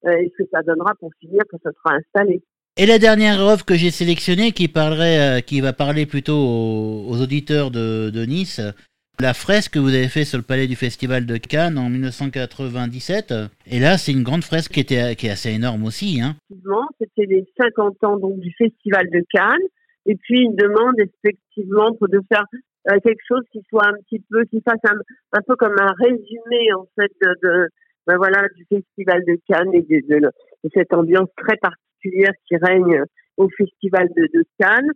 euh, 0.05 0.11
et 0.11 0.31
ce 0.37 0.43
que 0.43 0.49
ça 0.53 0.63
donnera 0.63 0.95
pour 1.01 1.11
finir 1.19 1.41
quand 1.51 1.57
ça 1.63 1.71
sera 1.73 1.97
installé. 1.97 2.43
Et 2.77 2.85
la 2.85 2.99
dernière 2.99 3.41
œuvre 3.41 3.65
que 3.65 3.75
j'ai 3.75 3.91
sélectionnée, 3.91 4.53
qui 4.53 4.69
parlerait, 4.69 5.39
euh, 5.39 5.41
qui 5.41 5.63
va 5.63 5.73
parler 5.73 6.05
plutôt 6.05 6.37
aux, 6.37 7.23
auditeurs 7.23 7.71
de, 7.71 8.25
Nice, 8.27 8.61
la 9.21 9.35
fresque 9.35 9.75
que 9.75 9.79
vous 9.79 9.95
avez 9.95 10.09
fait 10.09 10.25
sur 10.25 10.39
le 10.39 10.45
palais 10.45 10.67
du 10.67 10.77
Festival 10.77 11.27
de 11.27 11.37
Cannes 11.37 11.79
en 11.79 11.89
1997. 11.89 13.35
Et 13.67 13.79
là, 13.79 13.99
c'est 13.99 14.13
une 14.13 14.23
grande 14.23 14.43
fresque 14.43 14.73
qui 14.73 14.81
était 14.81 15.15
qui 15.17 15.27
est 15.27 15.31
assez 15.31 15.51
énorme 15.51 15.85
aussi. 15.85 16.21
Hein. 16.21 16.35
Effectivement, 16.51 16.89
c'était 17.01 17.27
les 17.27 17.45
50 17.61 18.05
ans 18.05 18.17
donc 18.17 18.41
du 18.41 18.53
Festival 18.57 19.09
de 19.11 19.23
Cannes. 19.31 19.69
Et 20.07 20.17
puis 20.17 20.41
une 20.41 20.57
demande 20.57 20.97
effectivement 20.99 21.95
pour 21.95 22.09
de 22.09 22.21
faire 22.29 22.45
euh, 22.91 22.99
quelque 23.05 23.23
chose 23.29 23.43
qui 23.53 23.63
soit 23.69 23.87
un 23.87 23.95
petit 24.09 24.25
peu, 24.29 24.45
qui 24.47 24.61
fasse 24.63 24.81
un, 24.85 24.99
un 25.33 25.43
peu 25.47 25.55
comme 25.55 25.77
un 25.79 25.93
résumé 26.01 26.73
en 26.77 26.87
fait 26.97 27.13
de, 27.21 27.35
de 27.43 27.69
ben 28.07 28.17
voilà 28.17 28.43
du 28.57 28.65
Festival 28.69 29.23
de 29.25 29.39
Cannes 29.47 29.73
et 29.73 29.83
de, 29.83 30.31
cette 30.75 30.93
ambiance 30.93 31.29
très 31.37 31.57
particulière 31.57 32.33
qui 32.49 32.57
règne 32.57 33.05
au 33.37 33.49
Festival 33.57 34.09
de 34.17 34.45
Cannes. 34.59 34.91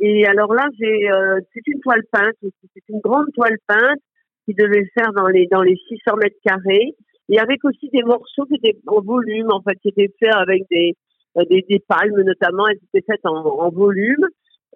Et 0.00 0.26
alors 0.26 0.54
là, 0.54 0.66
j'ai, 0.78 1.10
euh, 1.10 1.40
c'est 1.52 1.66
une 1.66 1.80
toile 1.80 2.02
peinte, 2.10 2.34
c'est 2.42 2.88
une 2.88 3.00
grande 3.00 3.30
toile 3.34 3.58
peinte 3.66 4.00
qui 4.46 4.54
devait 4.54 4.86
faire 4.94 5.12
dans 5.12 5.28
les 5.28 5.46
dans 5.46 5.62
les 5.62 5.76
600 5.88 6.16
mètres 6.16 6.38
carrés, 6.44 6.94
et 7.28 7.38
avec 7.38 7.64
aussi 7.64 7.90
des 7.92 8.02
morceaux 8.02 8.46
qui 8.46 8.54
étaient 8.54 8.78
en 8.86 9.02
volume, 9.02 9.48
en 9.50 9.60
fait, 9.60 9.76
qui 9.82 9.88
étaient 9.88 10.12
faits 10.18 10.34
avec 10.34 10.62
des 10.70 10.96
euh, 11.38 11.44
des, 11.48 11.82
palmes 11.86 12.22
notamment, 12.22 12.66
elles 12.66 12.80
étaient 12.92 13.06
faites 13.12 13.24
en, 13.24 13.70
volume. 13.70 14.26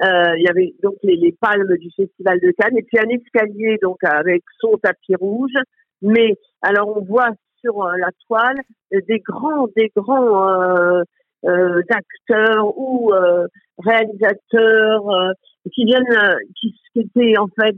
Euh, 0.03 0.37
il 0.37 0.45
y 0.45 0.49
avait 0.49 0.75
donc 0.83 0.97
les, 1.03 1.17
les, 1.17 1.33
palmes 1.33 1.77
du 1.79 1.89
Festival 1.97 2.39
de 2.41 2.53
Cannes, 2.59 2.77
et 2.77 2.83
puis 2.83 2.99
un 2.99 3.09
escalier 3.09 3.79
donc 3.81 3.97
avec 4.05 4.43
son 4.61 4.77
tapis 4.77 5.15
rouge. 5.17 5.55
Mais 6.03 6.37
alors 6.63 6.97
on 6.97 7.03
voit 7.03 7.31
sur 7.61 7.83
euh, 7.83 7.97
la 7.97 8.11
toile 8.29 8.61
des 8.93 9.21
grands, 9.21 9.67
des 9.77 9.91
grands 9.97 10.49
euh, 10.49 11.03
euh, 11.47 11.83
acteurs 11.91 12.79
ou 12.79 13.13
euh, 13.13 13.47
réalisateurs 13.79 15.11
euh, 15.11 15.33
qui 15.73 15.85
viennent, 15.85 16.37
qui, 16.61 16.75
qui, 16.93 17.01
étaient 17.01 17.39
en 17.39 17.49
fait 17.49 17.77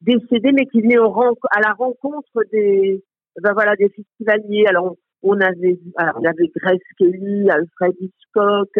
décédés, 0.00 0.52
mais 0.52 0.66
qui 0.66 0.82
venaient 0.82 0.98
au 0.98 1.14
à 1.50 1.60
la 1.60 1.72
rencontre 1.72 2.28
des, 2.52 3.02
ben 3.42 3.52
voilà, 3.52 3.74
des 3.76 3.88
festivaliers. 3.88 4.66
Alors 4.68 4.96
on, 5.22 5.38
avait, 5.40 5.78
alors, 5.96 6.20
on 6.20 6.24
avait 6.24 6.50
Grace 6.56 6.78
Kelly, 6.98 7.48
Alfred 7.50 7.94
Hitchcock, 8.00 8.70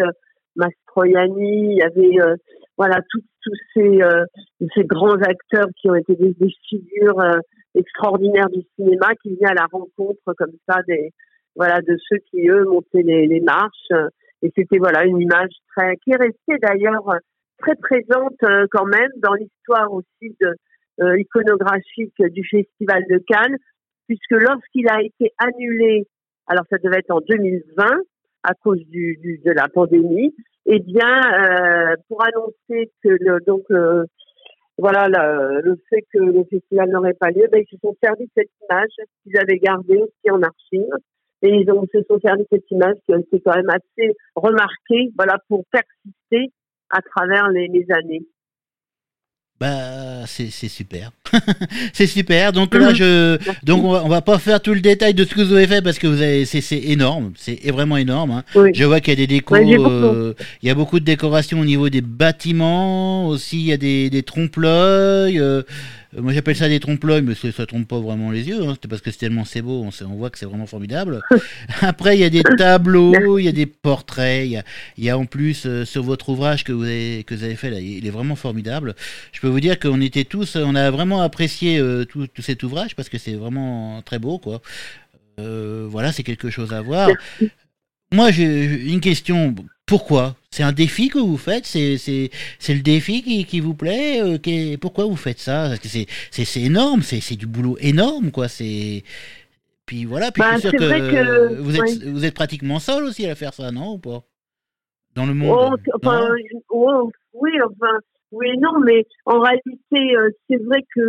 Mastroianni, 0.55 1.71
il 1.71 1.77
y 1.77 1.83
avait 1.83 2.35
voilà 2.77 2.99
tous 3.09 3.21
tous 3.43 3.55
ces 3.73 3.99
ces 4.75 4.83
grands 4.83 5.21
acteurs 5.21 5.67
qui 5.79 5.89
ont 5.89 5.95
été 5.95 6.15
des, 6.15 6.33
des 6.33 6.53
figures 6.69 7.23
extraordinaires 7.75 8.49
du 8.49 8.61
cinéma 8.75 9.15
qui 9.21 9.29
venaient 9.29 9.51
à 9.51 9.61
la 9.61 9.67
rencontre 9.71 10.33
comme 10.37 10.53
ça 10.67 10.81
des 10.87 11.11
voilà, 11.55 11.81
de 11.81 11.97
ceux 12.09 12.17
qui 12.29 12.47
eux 12.49 12.65
montaient 12.65 13.03
les, 13.03 13.27
les 13.27 13.41
marches. 13.41 13.91
Et 14.43 14.51
c'était 14.55 14.77
voilà 14.77 15.05
une 15.05 15.21
image 15.21 15.51
très 15.75 15.95
qui 15.97 16.11
est 16.11 16.17
restée 16.17 16.57
d'ailleurs 16.61 17.03
très 17.61 17.75
présente 17.75 18.43
euh, 18.43 18.65
quand 18.71 18.85
même 18.85 19.11
dans 19.17 19.33
l'histoire 19.33 19.91
aussi 19.93 20.35
de 20.41 20.55
euh, 21.01 21.19
iconographique 21.19 22.15
du 22.19 22.43
festival 22.43 23.03
de 23.09 23.19
Cannes, 23.27 23.57
puisque 24.07 24.31
lorsqu'il 24.31 24.89
a 24.89 25.01
été 25.01 25.31
annulé, 25.37 26.07
alors 26.47 26.65
ça 26.69 26.77
devait 26.83 26.99
être 26.99 27.11
en 27.11 27.21
2020, 27.21 27.85
à 28.43 28.53
cause 28.55 28.83
du, 28.87 29.17
du 29.21 29.39
de 29.45 29.51
la 29.51 29.67
pandémie. 29.69 30.33
Eh 30.65 30.79
bien, 30.79 31.21
euh, 31.33 31.95
pour 32.07 32.23
annoncer 32.23 32.91
que 33.03 33.09
le, 33.09 33.39
donc 33.45 33.63
voilà 34.77 35.07
le, 35.63 35.75
fait 35.89 36.01
que 36.13 36.19
le 36.19 36.43
festival 36.49 36.89
n'aurait 36.89 37.13
pas 37.13 37.29
lieu, 37.29 37.47
ben, 37.51 37.61
ils 37.61 37.71
se 37.71 37.79
sont 37.81 37.95
servis 38.03 38.25
de 38.25 38.31
cette 38.35 38.51
image 38.63 39.07
qu'ils 39.23 39.37
avaient 39.37 39.59
gardée 39.59 39.97
aussi 39.97 40.31
en 40.31 40.41
archive. 40.41 40.93
Et 41.43 41.49
ils 41.49 41.71
ont, 41.71 41.85
se 41.93 41.99
sont 42.07 42.19
servis 42.19 42.45
cette 42.51 42.69
image 42.71 42.95
qui 43.05 43.13
a 43.13 43.17
été 43.17 43.41
quand 43.43 43.55
même 43.55 43.69
assez 43.69 44.15
remarquée, 44.35 45.11
voilà, 45.15 45.37
pour 45.47 45.65
persister 45.71 46.53
à 46.89 47.01
travers 47.01 47.49
les, 47.49 47.67
les 47.67 47.85
années. 47.91 48.25
Bah, 49.61 50.25
c'est 50.25 50.49
super. 50.49 51.11
c'est 51.93 52.07
super. 52.07 52.51
Donc 52.51 52.73
là, 52.73 52.95
je, 52.95 53.37
donc 53.63 53.83
on 53.83 53.91
va, 53.91 54.07
va 54.07 54.21
pas 54.23 54.39
faire 54.39 54.59
tout 54.59 54.73
le 54.73 54.81
détail 54.81 55.13
de 55.13 55.23
ce 55.23 55.35
que 55.35 55.41
vous 55.41 55.53
avez 55.53 55.67
fait 55.67 55.83
parce 55.83 55.99
que 55.99 56.07
vous 56.07 56.19
avez, 56.19 56.45
c'est 56.45 56.77
énorme. 56.79 57.33
C'est 57.35 57.69
vraiment 57.69 57.97
énorme. 57.97 58.31
Hein. 58.31 58.43
Je 58.73 58.83
vois 58.85 59.01
qu'il 59.01 59.11
y 59.11 59.17
a 59.17 59.17
des 59.17 59.27
décos. 59.27 59.55
Euh, 59.55 60.33
il 60.63 60.67
y 60.67 60.71
a 60.71 60.73
beaucoup 60.73 60.99
de 60.99 61.05
décorations 61.05 61.59
au 61.59 61.65
niveau 61.65 61.89
des 61.89 62.01
bâtiments. 62.01 63.27
Aussi, 63.27 63.59
il 63.59 63.67
y 63.67 63.71
a 63.71 63.77
des, 63.77 64.09
des 64.09 64.23
trompe-l'œil. 64.23 65.39
Euh, 65.39 65.61
moi, 66.17 66.33
j'appelle 66.33 66.57
ça 66.57 66.67
des 66.67 66.81
trompe-l'œil, 66.81 67.21
mais 67.21 67.35
ça 67.35 67.65
trompe 67.65 67.87
pas 67.87 67.99
vraiment 67.99 68.31
les 68.31 68.47
yeux. 68.47 68.61
Hein. 68.63 68.77
C'est 68.81 68.89
parce 68.89 69.01
que 69.01 69.11
c'est 69.11 69.17
tellement 69.17 69.45
c'est 69.45 69.61
beau, 69.61 69.81
on, 69.83 70.05
on, 70.05 70.15
voit 70.15 70.29
que 70.29 70.37
c'est 70.37 70.45
vraiment 70.45 70.65
formidable. 70.65 71.21
Après, 71.81 72.17
il 72.17 72.19
y 72.19 72.25
a 72.25 72.29
des 72.29 72.43
tableaux, 72.43 73.39
il 73.39 73.45
y 73.45 73.47
a 73.47 73.53
des 73.53 73.65
portraits, 73.65 74.45
il 74.45 74.51
y 74.51 74.57
a, 74.57 74.63
il 74.97 75.05
y 75.05 75.09
a 75.09 75.17
en 75.17 75.25
plus 75.25 75.65
euh, 75.65 75.85
sur 75.85 76.03
votre 76.03 76.29
ouvrage 76.29 76.65
que 76.65 76.73
vous 76.73 76.83
avez 76.83 77.23
que 77.25 77.33
vous 77.33 77.43
avez 77.43 77.55
fait 77.55 77.69
là, 77.69 77.79
il 77.79 78.05
est 78.05 78.11
vraiment 78.11 78.35
formidable. 78.35 78.95
Je 79.31 79.39
peux 79.39 79.47
vous 79.47 79.61
dire 79.61 79.79
qu'on 79.79 80.01
était 80.01 80.25
tous, 80.25 80.57
on 80.57 80.75
a 80.75 80.91
vraiment 80.91 81.21
apprécié 81.21 81.79
euh, 81.79 82.03
tout, 82.03 82.27
tout, 82.27 82.41
cet 82.41 82.63
ouvrage 82.63 82.95
parce 82.95 83.07
que 83.07 83.17
c'est 83.17 83.35
vraiment 83.35 84.01
très 84.03 84.19
beau, 84.19 84.37
quoi. 84.37 84.61
voilà, 85.37 86.11
c'est 86.11 86.23
quelque 86.23 86.49
chose 86.49 86.73
à 86.73 86.81
voir. 86.81 87.09
Moi, 88.11 88.31
j'ai 88.31 88.91
une 88.91 88.99
question. 88.99 89.55
Pourquoi 89.85 90.35
C'est 90.53 90.63
un 90.63 90.73
défi 90.73 91.07
que 91.07 91.17
vous 91.17 91.37
faites 91.37 91.65
C'est 91.65 91.95
c'est 91.97 92.73
le 92.73 92.81
défi 92.81 93.23
qui, 93.23 93.45
qui 93.45 93.61
vous 93.61 93.73
plaît 93.73 94.21
euh, 94.21 94.77
Pourquoi 94.81 95.05
vous 95.05 95.15
faites 95.15 95.39
ça? 95.39 95.69
Parce 95.69 95.79
que 95.79 95.87
c'est 95.87 96.61
énorme, 96.61 97.01
c'est 97.01 97.37
du 97.37 97.47
boulot 97.47 97.77
énorme, 97.79 98.31
quoi. 98.31 98.49
C'est 98.49 99.03
puis 99.85 100.03
voilà. 100.05 100.31
Puis 100.31 100.43
je 100.43 100.67
suis 100.67 100.77
bah, 100.77 100.87
sûr 100.87 100.89
que, 100.89 101.61
vous 101.61 101.77
êtes 101.77 102.03
vous 102.03 102.25
êtes 102.25 102.35
pratiquement 102.35 102.79
seul 102.79 103.03
aussi 103.05 103.27
à 103.27 103.35
faire 103.35 103.53
ça, 103.53 103.71
non 103.71 103.93
ou 103.93 103.97
pas? 103.97 104.23
Dans 105.15 105.25
le 105.25 105.33
monde. 105.33 105.79
Oh, 105.79 105.91
enfin, 106.01 106.29
oh, 106.69 107.11
oui, 107.33 107.51
enfin, 107.61 107.97
oui, 108.31 108.57
non, 108.59 108.79
mais 108.79 109.05
en 109.25 109.39
réalité, 109.39 110.15
euh, 110.17 110.29
c'est 110.49 110.61
vrai 110.63 110.81
que 110.95 111.01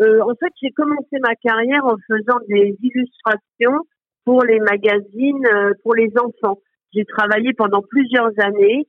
euh, 0.00 0.22
en 0.22 0.34
fait, 0.40 0.52
j'ai 0.62 0.70
commencé 0.70 1.18
ma 1.20 1.34
carrière 1.36 1.84
en 1.84 1.96
faisant 2.06 2.38
des 2.48 2.76
illustrations 2.82 3.80
pour 4.24 4.44
les 4.44 4.60
magazines 4.60 5.74
pour 5.82 5.94
les 5.94 6.10
enfants. 6.16 6.58
J'ai 6.94 7.04
travaillé 7.04 7.52
pendant 7.52 7.82
plusieurs 7.82 8.30
années 8.38 8.86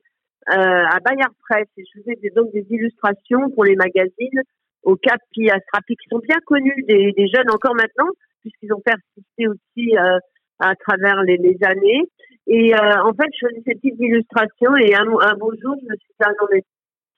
euh, 0.48 0.54
à 0.54 0.98
Bayard 1.00 1.32
Presse 1.48 1.68
et 1.76 1.84
je 1.84 2.00
faisais 2.00 2.16
des, 2.22 2.30
donc 2.30 2.52
des 2.52 2.66
illustrations 2.70 3.50
pour 3.50 3.64
les 3.64 3.76
magazines 3.76 4.40
au 4.82 4.96
Cap 4.96 5.20
qui 5.32 5.42
qui 5.44 6.08
sont 6.10 6.18
bien 6.20 6.38
connus 6.46 6.84
des, 6.88 7.12
des 7.12 7.28
jeunes 7.28 7.50
encore 7.50 7.74
maintenant 7.74 8.08
puisqu'ils 8.40 8.72
ont 8.72 8.80
persisté 8.80 9.48
aussi 9.48 9.96
euh, 9.96 10.18
à 10.58 10.74
travers 10.76 11.22
les, 11.22 11.36
les 11.36 11.58
années. 11.62 12.02
Et 12.46 12.74
euh, 12.74 13.02
en 13.04 13.12
fait, 13.12 13.28
je 13.38 13.46
faisais 13.46 13.62
ces 13.66 13.74
petites 13.74 14.00
illustrations 14.00 14.76
et 14.76 14.94
un, 14.94 15.06
un 15.06 15.34
beau 15.36 15.52
jour, 15.60 15.76
je 15.80 15.86
me 15.86 15.96
suis 15.96 16.08
dit, 16.08 16.24
ah 16.24 16.32
non 16.40 16.48
mais 16.52 16.62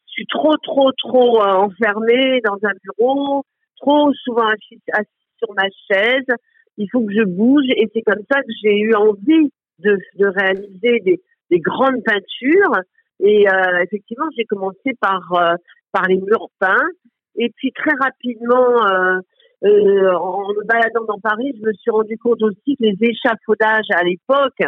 je 0.07 0.13
suis 0.13 0.27
trop, 0.27 0.57
trop, 0.59 0.91
trop 0.93 1.41
euh, 1.41 1.53
enfermée 1.55 2.41
dans 2.45 2.59
un 2.63 2.73
bureau, 2.83 3.45
trop 3.81 4.13
souvent 4.25 4.47
assise 4.49 4.81
sur 5.39 5.55
ma 5.55 5.69
chaise. 5.89 6.27
Il 6.77 6.89
faut 6.91 7.05
que 7.05 7.13
je 7.13 7.25
bouge 7.25 7.65
et 7.77 7.89
c'est 7.95 8.03
comme 8.03 8.23
ça 8.31 8.41
que 8.41 8.53
j'ai 8.63 8.79
eu 8.79 8.95
envie 8.95 9.51
de, 9.83 10.27
réaliser 10.27 11.01
des, 11.01 11.21
des, 11.51 11.59
grandes 11.61 12.03
peintures. 12.05 12.77
Et 13.21 13.47
euh, 13.49 13.83
effectivement, 13.83 14.27
j'ai 14.37 14.45
commencé 14.45 14.93
par 15.01 15.21
euh, 15.35 15.55
par 15.93 16.07
les 16.09 16.17
murs 16.17 16.49
peints. 16.59 16.89
Et 17.37 17.51
puis 17.57 17.73
très 17.73 17.95
rapidement, 18.01 18.87
euh, 18.87 19.21
en 19.63 20.49
me 20.55 20.65
baladant 20.65 21.05
dans 21.07 21.21
Paris, 21.21 21.53
je 21.57 21.67
me 21.67 21.73
suis 21.73 21.91
rendu 21.91 22.19
compte 22.19 22.43
aussi 22.43 22.77
que 22.77 22.85
les 22.85 22.97
échafaudages 23.01 23.91
à 23.95 24.03
l'époque 24.03 24.61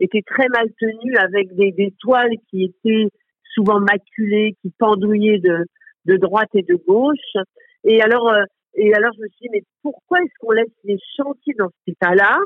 étaient 0.00 0.24
très 0.26 0.48
mal 0.48 0.66
tenus 0.78 1.16
avec 1.18 1.54
des, 1.54 1.72
des 1.72 1.94
toiles 2.00 2.34
qui 2.50 2.64
étaient 2.64 3.08
souvent 3.54 3.80
maculées, 3.80 4.56
qui 4.62 4.72
pendouillaient 4.78 5.38
de, 5.38 5.66
de 6.06 6.16
droite 6.16 6.48
et 6.54 6.62
de 6.62 6.74
gauche. 6.74 7.36
Et 7.84 8.02
alors, 8.02 8.34
et 8.74 8.94
alors 8.94 9.12
je 9.16 9.22
me 9.22 9.28
suis 9.28 9.42
dit, 9.42 9.48
mais 9.52 9.62
pourquoi 9.82 10.20
est-ce 10.20 10.32
qu'on 10.40 10.52
laisse 10.52 10.72
les 10.84 10.98
chantiers 11.16 11.54
dans 11.58 11.68
cet 11.68 11.96
état-là? 11.96 12.38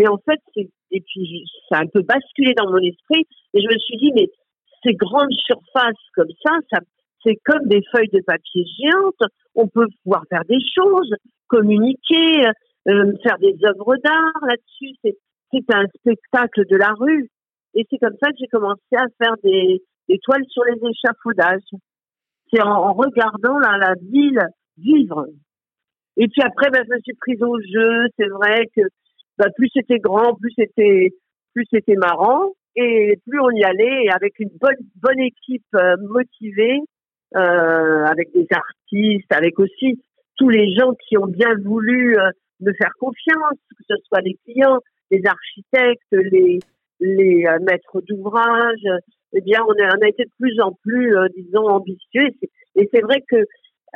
Mais 0.00 0.08
en 0.08 0.16
fait, 0.16 0.40
et 0.56 1.00
puis 1.02 1.44
ça 1.68 1.76
a 1.76 1.82
un 1.82 1.86
peu 1.86 2.00
basculé 2.00 2.54
dans 2.54 2.70
mon 2.70 2.78
esprit 2.78 3.26
et 3.52 3.60
je 3.60 3.68
me 3.68 3.78
suis 3.78 3.98
dit, 3.98 4.12
mais 4.14 4.28
ces 4.82 4.94
grandes 4.94 5.34
surfaces 5.44 6.08
comme 6.14 6.30
ça, 6.42 6.52
ça 6.72 6.78
c'est 7.22 7.36
comme 7.44 7.68
des 7.68 7.82
feuilles 7.92 8.08
de 8.08 8.22
papier 8.26 8.64
géantes. 8.78 9.30
On 9.54 9.68
peut 9.68 9.88
pouvoir 10.02 10.22
faire 10.30 10.46
des 10.48 10.60
choses, 10.74 11.12
communiquer, 11.48 12.46
euh, 12.88 13.12
faire 13.22 13.36
des 13.40 13.54
œuvres 13.62 13.96
d'art 14.02 14.48
là-dessus. 14.48 14.96
C'est, 15.04 15.18
un 15.74 15.84
spectacle 15.98 16.64
de 16.66 16.76
la 16.76 16.94
rue. 16.98 17.28
Et 17.74 17.84
c'est 17.90 17.98
comme 17.98 18.16
ça 18.22 18.30
que 18.30 18.36
j'ai 18.40 18.46
commencé 18.46 18.96
à 18.96 19.04
faire 19.22 19.34
des, 19.44 19.82
toiles 20.22 20.46
sur 20.48 20.64
les 20.64 20.80
échafaudages. 20.88 21.60
C'est 22.50 22.62
en, 22.62 22.94
regardant 22.94 23.58
la, 23.58 23.76
la 23.76 23.94
ville 24.00 24.40
vivre. 24.78 25.26
Et 26.16 26.26
puis 26.28 26.40
après, 26.40 26.70
ben, 26.70 26.82
je 26.88 26.94
me 26.94 27.00
suis 27.00 27.14
prise 27.14 27.42
au 27.42 27.60
jeu. 27.60 28.06
C'est 28.16 28.28
vrai 28.28 28.64
que 28.74 28.82
bah, 29.40 29.50
plus 29.56 29.70
c'était 29.72 29.98
grand, 29.98 30.34
plus 30.34 30.52
c'était 30.54 31.14
plus 31.54 31.64
c'était 31.72 31.96
marrant 31.96 32.52
et 32.76 33.18
plus 33.26 33.40
on 33.40 33.50
y 33.50 33.64
allait 33.64 34.04
et 34.04 34.10
avec 34.10 34.38
une 34.38 34.50
bonne 34.60 34.76
bonne 34.96 35.18
équipe 35.18 35.64
euh, 35.74 35.96
motivée, 35.98 36.80
euh, 37.36 38.04
avec 38.04 38.32
des 38.34 38.46
artistes, 38.50 39.32
avec 39.32 39.58
aussi 39.58 40.02
tous 40.36 40.50
les 40.50 40.74
gens 40.74 40.92
qui 41.08 41.16
ont 41.16 41.26
bien 41.26 41.54
voulu 41.64 42.18
euh, 42.18 42.28
me 42.60 42.72
faire 42.74 42.92
confiance, 43.00 43.58
que 43.70 43.84
ce 43.88 43.94
soit 44.06 44.20
les 44.20 44.36
clients, 44.44 44.78
les 45.10 45.22
architectes, 45.24 46.12
les 46.12 46.58
les 47.00 47.46
maîtres 47.62 48.02
d'ouvrage. 48.06 48.84
Eh 49.32 49.40
bien, 49.40 49.60
on 49.66 49.72
a, 49.72 49.96
on 49.96 50.04
a 50.04 50.08
été 50.08 50.24
de 50.24 50.30
plus 50.38 50.60
en 50.60 50.72
plus, 50.82 51.16
disons, 51.34 51.66
ambitieux. 51.66 52.28
Et 52.76 52.90
c'est 52.92 53.00
vrai 53.00 53.22
que 53.26 53.36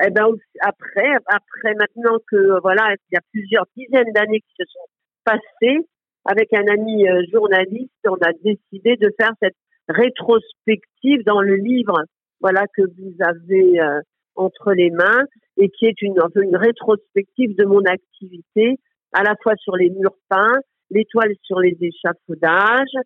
eh 0.06 0.10
ben, 0.10 0.26
après, 0.60 1.12
après 1.26 1.74
maintenant 1.74 2.16
que 2.30 2.60
voilà, 2.62 2.94
il 2.94 3.14
y 3.14 3.18
a 3.18 3.20
plusieurs 3.30 3.66
dizaines 3.76 4.12
d'années 4.14 4.40
qui 4.40 4.54
se 4.58 4.64
sont 4.72 4.88
passé, 5.24 5.78
avec 6.24 6.52
un 6.52 6.66
ami 6.66 7.08
euh, 7.08 7.22
journaliste, 7.32 7.92
on 8.08 8.16
a 8.16 8.32
décidé 8.42 8.96
de 8.96 9.10
faire 9.18 9.32
cette 9.42 9.56
rétrospective 9.88 11.22
dans 11.24 11.40
le 11.40 11.56
livre, 11.56 12.02
voilà 12.40 12.64
que 12.74 12.82
vous 12.82 13.14
avez 13.20 13.80
euh, 13.80 14.00
entre 14.34 14.72
les 14.72 14.90
mains 14.90 15.24
et 15.58 15.68
qui 15.68 15.86
est 15.86 16.00
une 16.02 16.16
une 16.36 16.56
rétrospective 16.56 17.54
de 17.56 17.64
mon 17.64 17.82
activité, 17.84 18.78
à 19.12 19.22
la 19.22 19.34
fois 19.42 19.54
sur 19.56 19.76
les 19.76 19.90
murs 19.90 20.16
peints, 20.28 20.58
l'étoile 20.90 21.34
sur 21.42 21.60
les 21.60 21.76
échafaudages, 21.80 22.96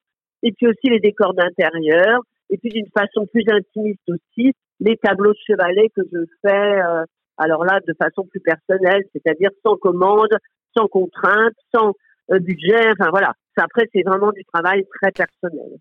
et 0.42 0.52
puis 0.52 0.66
aussi 0.68 0.88
les 0.90 1.00
décors 1.00 1.34
d'intérieur, 1.34 2.20
et 2.50 2.58
puis 2.58 2.70
d'une 2.70 2.88
façon 2.96 3.26
plus 3.26 3.44
intimiste 3.48 4.08
aussi, 4.08 4.52
les 4.80 4.96
tableaux 4.96 5.32
de 5.32 5.38
chevalet 5.46 5.88
que 5.94 6.02
je 6.12 6.20
fais, 6.42 6.82
euh, 6.82 7.04
alors 7.36 7.64
là, 7.64 7.80
de 7.86 7.94
façon 7.98 8.26
plus 8.26 8.40
personnelle, 8.40 9.02
c'est-à-dire 9.12 9.50
sans 9.64 9.76
commande, 9.76 10.34
sans 10.76 10.86
contrainte, 10.86 11.54
sans 11.74 11.92
budget. 12.30 12.92
Enfin 12.92 13.10
voilà. 13.10 13.32
Après, 13.56 13.88
c'est 13.92 14.02
vraiment 14.02 14.30
du 14.32 14.44
travail 14.44 14.84
très 15.00 15.10
personnel. 15.10 15.78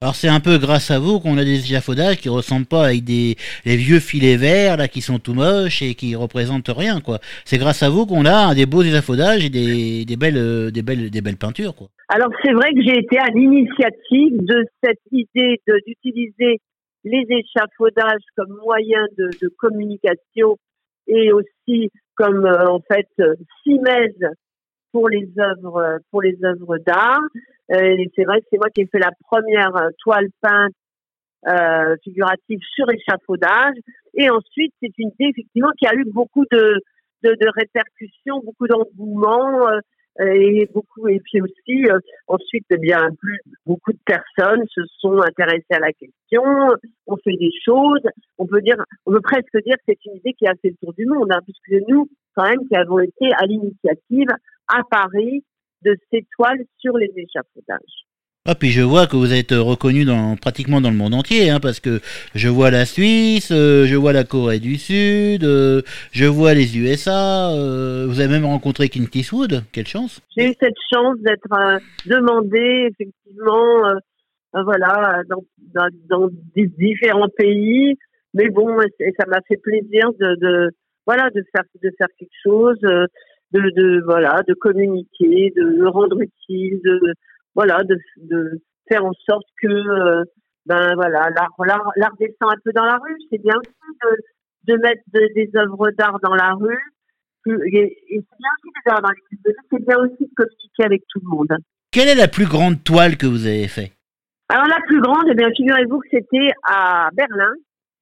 Alors 0.00 0.14
c'est 0.14 0.28
un 0.28 0.38
peu 0.38 0.58
grâce 0.58 0.92
à 0.92 1.00
vous 1.00 1.18
qu'on 1.18 1.38
a 1.38 1.44
des 1.44 1.58
échafaudages 1.58 2.18
qui 2.18 2.28
ressemblent 2.28 2.68
pas 2.68 2.84
avec 2.84 3.02
des 3.02 3.34
les 3.64 3.74
vieux 3.74 3.98
filets 3.98 4.36
verts 4.36 4.76
là 4.76 4.86
qui 4.86 5.00
sont 5.00 5.18
tout 5.18 5.34
moches 5.34 5.82
et 5.82 5.96
qui 5.96 6.14
représentent 6.14 6.70
rien 6.70 7.00
quoi. 7.00 7.18
C'est 7.44 7.58
grâce 7.58 7.82
à 7.82 7.90
vous 7.90 8.06
qu'on 8.06 8.24
a 8.24 8.54
des 8.54 8.64
beaux 8.64 8.82
échafaudages 8.82 9.44
et 9.44 9.50
des, 9.50 10.04
des 10.04 10.16
belles 10.16 10.38
euh, 10.38 10.70
des 10.70 10.82
belles 10.82 11.10
des 11.10 11.20
belles 11.20 11.36
peintures 11.36 11.74
quoi. 11.74 11.88
Alors 12.08 12.30
c'est 12.44 12.52
vrai 12.52 12.70
que 12.74 12.80
j'ai 12.80 12.96
été 12.96 13.18
à 13.18 13.26
l'initiative 13.34 14.38
de 14.38 14.64
cette 14.84 15.02
idée 15.10 15.60
d'utiliser 15.66 16.60
les 17.02 17.26
échafaudages 17.28 18.22
comme 18.36 18.56
moyen 18.64 19.04
de, 19.18 19.30
de 19.42 19.48
communication 19.58 20.58
et 21.08 21.32
aussi 21.32 21.90
comme 22.14 22.46
euh, 22.46 22.68
en 22.68 22.78
fait 22.88 23.08
simèse 23.64 24.30
pour 24.98 25.08
les 25.08 25.28
œuvres 25.38 25.98
pour 26.10 26.22
les 26.22 26.36
œuvres 26.44 26.78
d'art. 26.78 27.20
Euh, 27.70 28.04
c'est 28.16 28.24
vrai 28.24 28.42
c'est 28.50 28.58
moi 28.58 28.68
qui 28.74 28.80
ai 28.80 28.86
fait 28.86 28.98
la 28.98 29.12
première 29.30 29.72
toile 30.02 30.26
peinte 30.40 30.72
euh, 31.46 31.94
figurative 32.02 32.58
sur 32.74 32.90
échafaudage. 32.90 33.76
Et 34.14 34.28
ensuite, 34.28 34.74
c'est 34.82 34.90
une 34.98 35.10
idée 35.10 35.30
effectivement 35.30 35.70
qui 35.78 35.86
a 35.86 35.94
eu 35.94 36.04
beaucoup 36.04 36.44
de 36.50 36.80
de, 37.22 37.48
répercussions, 37.56 38.40
beaucoup 38.44 38.66
d'engouement. 38.66 39.68
Euh, 39.68 39.80
et 40.20 40.68
beaucoup 40.74 41.06
et 41.06 41.20
puis 41.20 41.40
aussi 41.40 41.88
euh, 41.88 42.00
ensuite 42.26 42.66
eh 42.70 42.76
bien 42.76 43.08
plus 43.20 43.38
beaucoup 43.64 43.92
de 43.92 44.00
personnes 44.04 44.64
se 44.68 44.80
sont 44.98 45.16
intéressées 45.20 45.62
à 45.70 45.78
la 45.78 45.92
question 45.92 46.42
on 47.06 47.16
fait 47.18 47.36
des 47.38 47.52
choses 47.64 48.02
on 48.36 48.44
peut 48.44 48.60
dire 48.60 48.82
on 49.06 49.12
peut 49.12 49.20
presque 49.20 49.56
dire 49.64 49.76
que 49.76 49.82
c'est 49.86 50.04
une 50.06 50.16
idée 50.16 50.32
qui 50.32 50.48
a 50.48 50.54
fait 50.60 50.70
le 50.70 50.76
tour 50.82 50.92
du 50.94 51.06
monde 51.06 51.30
hein, 51.30 51.38
puisque 51.44 51.86
nous 51.86 52.08
quand 52.34 52.48
même 52.48 52.66
qui 52.66 52.74
avons 52.74 52.98
été 52.98 53.30
à 53.36 53.46
l'initiative 53.46 54.26
à 54.68 54.82
Paris 54.90 55.44
de 55.84 55.96
ces 56.10 56.26
toiles 56.36 56.64
sur 56.78 56.96
les 56.96 57.12
échafaudages. 57.16 58.08
Ah, 58.50 58.54
puis 58.54 58.70
je 58.70 58.80
vois 58.80 59.06
que 59.06 59.14
vous 59.14 59.34
êtes 59.34 59.52
reconnu 59.52 60.06
dans, 60.06 60.34
pratiquement 60.36 60.80
dans 60.80 60.90
le 60.90 60.96
monde 60.96 61.12
entier, 61.12 61.50
hein, 61.50 61.60
parce 61.60 61.80
que 61.80 62.00
je 62.34 62.48
vois 62.48 62.70
la 62.70 62.86
Suisse, 62.86 63.50
euh, 63.52 63.84
je 63.84 63.94
vois 63.94 64.14
la 64.14 64.24
Corée 64.24 64.58
du 64.58 64.76
Sud, 64.76 65.44
euh, 65.44 65.82
je 66.12 66.24
vois 66.24 66.54
les 66.54 66.78
USA. 66.78 67.50
euh, 67.52 68.06
vous 68.08 68.20
avez 68.20 68.30
même 68.30 68.46
rencontré 68.46 68.88
Clint 68.88 69.04
Eastwood. 69.14 69.64
Quelle 69.70 69.86
chance 69.86 70.22
J'ai 70.34 70.48
eu 70.48 70.54
cette 70.58 70.78
chance 70.90 71.18
d'être 71.18 71.80
demandée 72.06 72.88
effectivement, 72.90 73.82
voilà, 74.54 75.20
dans, 75.28 75.44
dans, 75.74 75.88
dans 76.08 76.28
des 76.56 76.68
différents 76.68 77.28
pays. 77.36 77.98
Mais 78.32 78.48
bon, 78.48 78.80
et 78.80 79.12
ça 79.20 79.26
m'a 79.26 79.40
fait 79.46 79.58
plaisir 79.58 80.10
de, 80.18 80.36
de 80.40 80.70
voilà 81.06 81.28
de 81.34 81.44
faire 81.54 81.64
de 81.82 81.90
faire 81.98 82.08
quelque 82.18 82.30
chose, 82.42 82.78
de, 83.52 83.60
de 83.76 84.02
voilà 84.04 84.42
de 84.46 84.54
communiquer, 84.54 85.52
de 85.56 85.64
me 85.78 85.88
rendre 85.88 86.20
utile, 86.20 86.80
de 86.84 87.00
voilà 87.54 87.82
de, 87.84 87.96
de 88.18 88.60
faire 88.88 89.04
en 89.04 89.12
sorte 89.28 89.46
que 89.62 89.68
euh, 89.68 90.24
ben 90.66 90.94
voilà 90.94 91.30
l'art 91.36 92.16
descend 92.20 92.52
un 92.52 92.60
peu 92.64 92.72
dans 92.72 92.84
la 92.84 92.98
rue. 92.98 93.16
C'est 93.30 93.42
bien 93.42 93.54
aussi 93.58 93.72
de, 94.04 94.74
de 94.74 94.80
mettre 94.80 95.02
de- 95.14 95.32
des 95.34 95.50
œuvres 95.56 95.90
d'art 95.98 96.18
dans 96.22 96.34
la 96.34 96.52
rue. 96.54 96.78
Et, 97.46 97.96
et 98.14 98.20
c'est 98.20 98.38
bien 98.38 98.50
aussi 98.58 98.68
de 98.68 98.80
les 98.84 98.90
avoir 98.90 99.02
dans 99.02 99.08
les 99.10 99.54
c'est 99.70 99.86
bien 99.86 99.96
aussi 99.98 100.24
de 100.24 100.34
communiquer 100.36 100.84
avec 100.84 101.02
tout 101.08 101.20
le 101.22 101.28
monde. 101.28 101.56
Quelle 101.90 102.08
est 102.08 102.14
la 102.14 102.28
plus 102.28 102.46
grande 102.46 102.84
toile 102.84 103.16
que 103.16 103.26
vous 103.26 103.46
avez 103.46 103.68
fait 103.68 103.92
Alors 104.50 104.66
la 104.66 104.80
plus 104.86 105.00
grande, 105.00 105.24
eh 105.30 105.34
bien 105.34 105.48
figurez-vous 105.56 106.00
que 106.00 106.08
c'était 106.10 106.50
à 106.64 107.08
Berlin, 107.14 107.52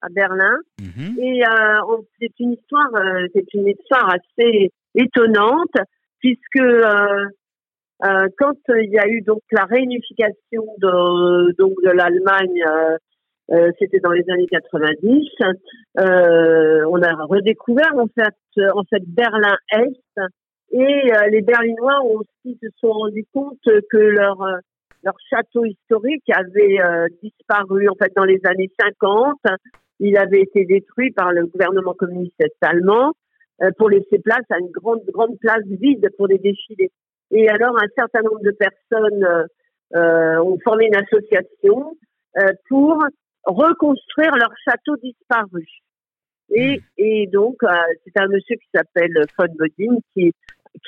à 0.01 0.09
Berlin, 0.09 0.57
Mhm. 0.81 1.17
et 1.19 1.43
euh, 1.47 1.77
on- 1.87 2.05
c'est 2.19 2.33
une 2.39 2.53
histoire, 2.53 2.89
euh, 2.95 3.27
c'est 3.33 3.53
une 3.53 3.67
histoire 3.69 4.09
assez 4.13 4.71
étonnante 4.97 5.75
puisque 6.19 6.57
euh, 6.57 7.25
euh, 8.05 8.27
quand 8.37 8.53
il 8.69 8.91
y 8.91 8.99
a 8.99 9.07
eu 9.07 9.21
donc 9.21 9.41
la 9.51 9.65
réunification 9.65 10.63
de 10.77 11.51
donc 11.57 11.73
de 11.83 11.89
l'Allemagne, 11.89 12.63
euh, 12.67 12.97
euh, 13.51 13.71
c'était 13.79 13.99
dans 13.99 14.11
les 14.11 14.25
années 14.29 14.47
90, 14.47 15.29
euh, 15.99 16.85
on 16.89 17.01
a 17.01 17.13
redécouvert 17.25 17.93
en 17.95 18.07
fait 18.07 18.63
en 18.73 18.83
fait 18.83 19.01
Berlin 19.07 19.55
Est 19.71 20.21
et 20.71 21.13
euh, 21.13 21.27
les 21.31 21.41
Berlinois 21.41 22.03
aussi 22.03 22.59
se 22.61 22.67
sont 22.79 22.91
rendus 22.91 23.25
compte 23.33 23.57
que 23.63 23.97
leur 23.97 24.37
leur 25.03 25.15
château 25.29 25.63
historique 25.65 26.29
avait 26.35 26.77
disparu 27.23 27.87
en 27.87 27.95
fait 27.95 28.11
dans 28.15 28.25
les 28.25 28.41
années 28.45 28.69
50. 28.79 29.37
Il 29.99 30.17
avait 30.17 30.41
été 30.41 30.65
détruit 30.65 31.11
par 31.11 31.31
le 31.31 31.47
gouvernement 31.47 31.93
communiste 31.93 32.43
allemand 32.61 33.13
pour 33.77 33.89
laisser 33.89 34.19
place 34.19 34.45
à 34.49 34.59
une 34.59 34.71
grande 34.71 35.03
grande 35.13 35.37
place 35.39 35.63
vide 35.65 36.07
pour 36.17 36.27
des 36.27 36.37
défilés. 36.37 36.91
Et 37.31 37.49
alors 37.49 37.75
un 37.77 37.87
certain 37.95 38.21
nombre 38.21 38.41
de 38.41 38.51
personnes 38.51 39.23
euh, 39.23 39.43
euh, 39.95 40.39
ont 40.43 40.57
formé 40.63 40.87
une 40.87 40.95
association 40.95 41.95
euh, 42.37 42.47
pour 42.69 43.03
reconstruire 43.45 44.35
leur 44.35 44.51
château 44.65 44.97
disparu. 44.97 45.65
Et, 46.49 46.81
et 46.97 47.27
donc, 47.27 47.55
euh, 47.63 47.67
c'est 48.03 48.21
un 48.21 48.27
monsieur 48.27 48.55
qui 48.55 48.67
s'appelle 48.73 49.13
Von 49.37 49.47
Bodin, 49.57 49.97
qui, 50.13 50.33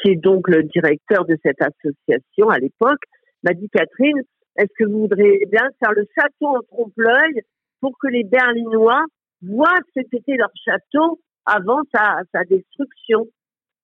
qui 0.01 0.11
est 0.11 0.15
donc 0.15 0.47
le 0.49 0.63
directeur 0.63 1.25
de 1.25 1.37
cette 1.43 1.61
association 1.61 2.49
à 2.49 2.59
l'époque, 2.59 3.01
m'a 3.43 3.53
dit 3.53 3.69
Catherine, 3.69 4.21
est-ce 4.57 4.73
que 4.77 4.89
vous 4.89 5.01
voudriez 5.01 5.45
bien 5.51 5.67
faire 5.81 5.93
le 5.93 6.05
château 6.17 6.57
en 6.57 6.61
trompe-l'œil 6.61 7.41
pour 7.79 7.97
que 7.97 8.07
les 8.07 8.23
Berlinois 8.23 9.05
voient 9.41 9.79
ce 9.95 10.01
qu'était 10.01 10.35
leur 10.35 10.51
château 10.65 11.19
avant 11.55 11.81
sa, 11.93 12.21
sa 12.33 12.43
destruction 12.43 13.27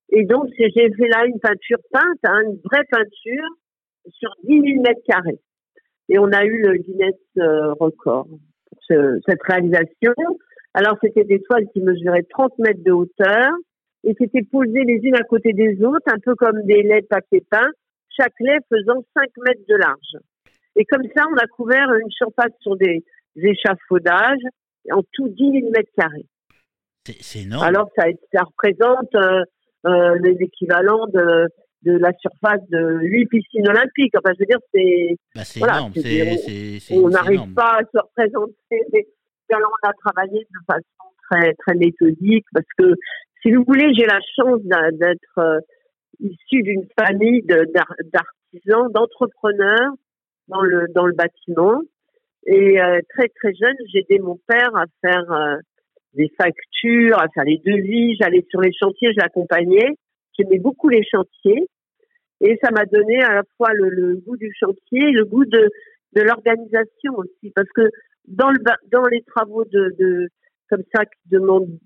Et 0.10 0.24
donc, 0.26 0.46
j'ai 0.58 0.70
fait 0.72 1.08
là 1.10 1.26
une 1.26 1.40
peinture 1.40 1.80
peinte, 1.92 2.20
hein, 2.24 2.42
une 2.46 2.60
vraie 2.64 2.86
peinture 2.92 3.48
sur 4.20 4.30
10 4.44 4.62
000 4.62 4.82
mètres 4.84 5.02
carrés. 5.08 5.40
Et 6.10 6.20
on 6.20 6.32
a 6.32 6.46
eu 6.46 6.62
le 6.62 6.78
Guinness 6.78 7.16
euh, 7.40 7.74
record 7.74 8.28
pour 8.28 8.80
ce- 8.88 9.20
cette 9.28 9.42
réalisation. 9.42 10.14
Alors, 10.76 10.98
c'était 11.02 11.24
des 11.24 11.42
toiles 11.42 11.66
qui 11.74 11.82
mesuraient 11.82 12.28
30 12.30 12.58
mètres 12.60 12.84
de 12.84 12.92
hauteur 12.92 13.50
et 14.04 14.14
qui 14.14 14.26
étaient 14.26 14.44
posées 14.52 14.84
les 14.84 15.00
unes 15.04 15.16
à 15.16 15.24
côté 15.24 15.54
des 15.54 15.84
autres, 15.84 16.06
un 16.14 16.20
peu 16.20 16.36
comme 16.36 16.62
des 16.64 16.84
laits 16.84 17.04
de 17.06 17.08
papier 17.08 17.42
peint, 17.50 17.72
chaque 18.16 18.40
lait 18.40 18.60
faisant 18.72 19.04
5 19.18 19.30
mètres 19.48 19.66
de 19.68 19.76
large. 19.76 20.14
Et 20.76 20.86
comme 20.86 21.04
ça, 21.16 21.24
on 21.32 21.38
a 21.38 21.48
couvert 21.48 21.88
une 21.96 22.12
surface 22.12 22.54
sur 22.62 22.76
des 22.78 23.04
échafaudages, 23.38 24.44
en 24.92 25.02
tout 25.14 25.28
10 25.30 25.52
000 25.62 25.72
mètres 25.72 25.92
carrés. 25.98 26.28
C'est 27.06 27.40
énorme. 27.42 27.64
Alors, 27.64 27.90
ça, 27.98 28.06
ça 28.34 28.44
représente 28.44 29.14
euh, 29.16 29.44
euh, 29.88 30.18
l'équivalent 30.40 31.06
de, 31.14 31.48
de 31.84 31.98
la 31.98 32.12
surface 32.20 32.62
de 32.70 33.00
8 33.02 33.28
piscines 33.28 33.68
olympiques. 33.70 34.14
Enfin, 34.18 34.34
je 34.36 34.40
veux 34.40 34.46
dire, 34.48 34.60
c'est 34.74 35.16
Bah, 35.36 35.42
voilà, 35.58 35.78
énorme. 35.78 35.94
on 36.92 37.10
n'arrive 37.10 37.54
pas 37.54 37.78
à 37.80 37.82
se 37.84 37.98
représenter. 38.00 38.82
Mais 38.94 39.06
alors, 39.54 39.72
on 39.84 39.88
a 39.90 39.94
travaillé 39.94 40.40
de 40.40 40.60
façon 40.68 40.84
très 41.30 41.54
très 41.54 41.76
méthodique 41.76 42.46
parce 42.54 42.66
que, 42.78 42.94
si 43.42 43.52
vous 43.52 43.64
voulez, 43.68 43.94
j'ai 43.94 44.06
la 44.06 44.20
chance 44.36 44.62
d'être 44.94 45.38
euh, 45.38 45.60
issue 46.20 46.64
d'une 46.64 46.88
famille 47.00 47.44
de- 47.44 47.68
d'artisans, 48.12 48.92
d'entrepreneurs 48.92 49.92
dans 50.48 50.62
le 50.62 50.86
dans 50.96 51.06
le 51.06 51.14
bâtiment. 51.14 51.80
Et 52.48 52.82
euh, 52.82 53.00
très 53.10 53.28
très 53.30 53.54
jeune, 53.54 53.76
j'ai 53.92 54.00
aidé 54.00 54.20
mon 54.20 54.40
père 54.48 54.70
à 54.76 54.86
faire 55.02 55.32
euh, 55.32 55.58
des 56.16 56.32
factures, 56.38 57.20
à 57.20 57.28
faire 57.30 57.44
les 57.44 57.62
devis. 57.66 58.16
J'allais 58.20 58.46
sur 58.50 58.62
les 58.62 58.74
chantiers, 58.74 59.12
je 59.14 59.20
l'accompagnais. 59.20 59.96
J'aimais 60.38 60.60
beaucoup 60.60 60.90
les 60.90 61.04
chantiers. 61.04 61.68
Et 62.42 62.58
ça 62.64 62.72
m'a 62.72 62.86
donné 62.86 63.22
à 63.24 63.36
la 63.36 63.44
fois 63.58 63.70
le, 63.74 64.18
goût 64.26 64.38
du 64.38 64.52
chantier 64.60 65.10
et 65.10 65.12
le 65.12 65.26
goût 65.26 65.46
de, 65.46 65.70
de 66.16 66.22
l'organisation 66.22 67.14
aussi. 67.18 67.52
Parce 67.56 67.70
que 67.74 67.90
dans, 68.28 68.50
le, 68.50 68.58
dans 68.92 69.06
les 69.06 69.22
travaux 69.24 69.64
de, 69.66 69.96
de, 69.98 70.28
comme 70.70 70.84
ça 70.94 71.06
qui 71.06 71.30
demandent, 71.30 71.80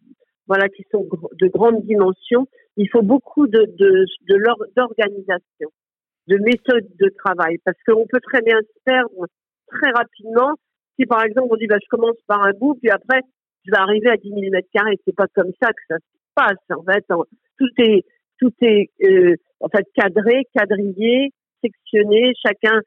voilà, 0.48 0.68
qui 0.70 0.84
sont 0.92 1.08
de 1.40 1.48
grandes 1.48 1.86
dimensions, 1.86 2.48
il 2.78 2.90
faut 2.90 3.04
beaucoup 3.04 3.46
de, 3.46 3.66
de, 3.78 4.06
de 4.28 4.44
d'organisation, 4.76 5.70
de 6.28 6.38
méthode 6.38 6.88
de 7.00 7.10
travail. 7.24 7.58
Parce 7.64 7.78
qu'on 7.86 8.08
peut 8.08 8.22
très 8.22 8.42
bien 8.42 8.60
se 8.60 8.80
perdre 8.84 9.28
très 9.68 9.92
rapidement 9.92 10.56
si 11.00 11.06
par 11.06 11.24
exemple 11.24 11.48
on 11.52 11.56
dit 11.56 11.68
bah, 11.68 11.78
je 11.82 11.88
commence 11.90 12.18
par 12.28 12.46
un 12.46 12.52
bout, 12.52 12.76
puis 12.76 12.90
après 12.90 13.22
je 13.66 13.72
vais 13.72 13.78
arriver 13.78 14.10
à 14.10 14.18
10 14.18 14.30
000 14.30 14.40
mètres 14.52 14.68
carrés. 14.74 14.98
C'est 15.06 15.16
pas 15.16 15.28
comme 15.36 15.52
ça 15.62 15.70
que 15.70 15.82
ça 15.90 15.96
se 15.98 16.04
passe. 16.36 16.78
En 16.78 16.84
fait, 16.84 17.06
En- 17.14 17.26
tout 17.58 17.70
est 17.80 18.04
tout 18.40 18.54
est 18.62 18.90
euh, 19.04 19.36
en 19.60 19.68
fait 19.68 19.86
cadré, 19.96 20.44
quadrillé, 20.56 21.32
sectionné. 21.64 22.34
Chacun 22.46 22.80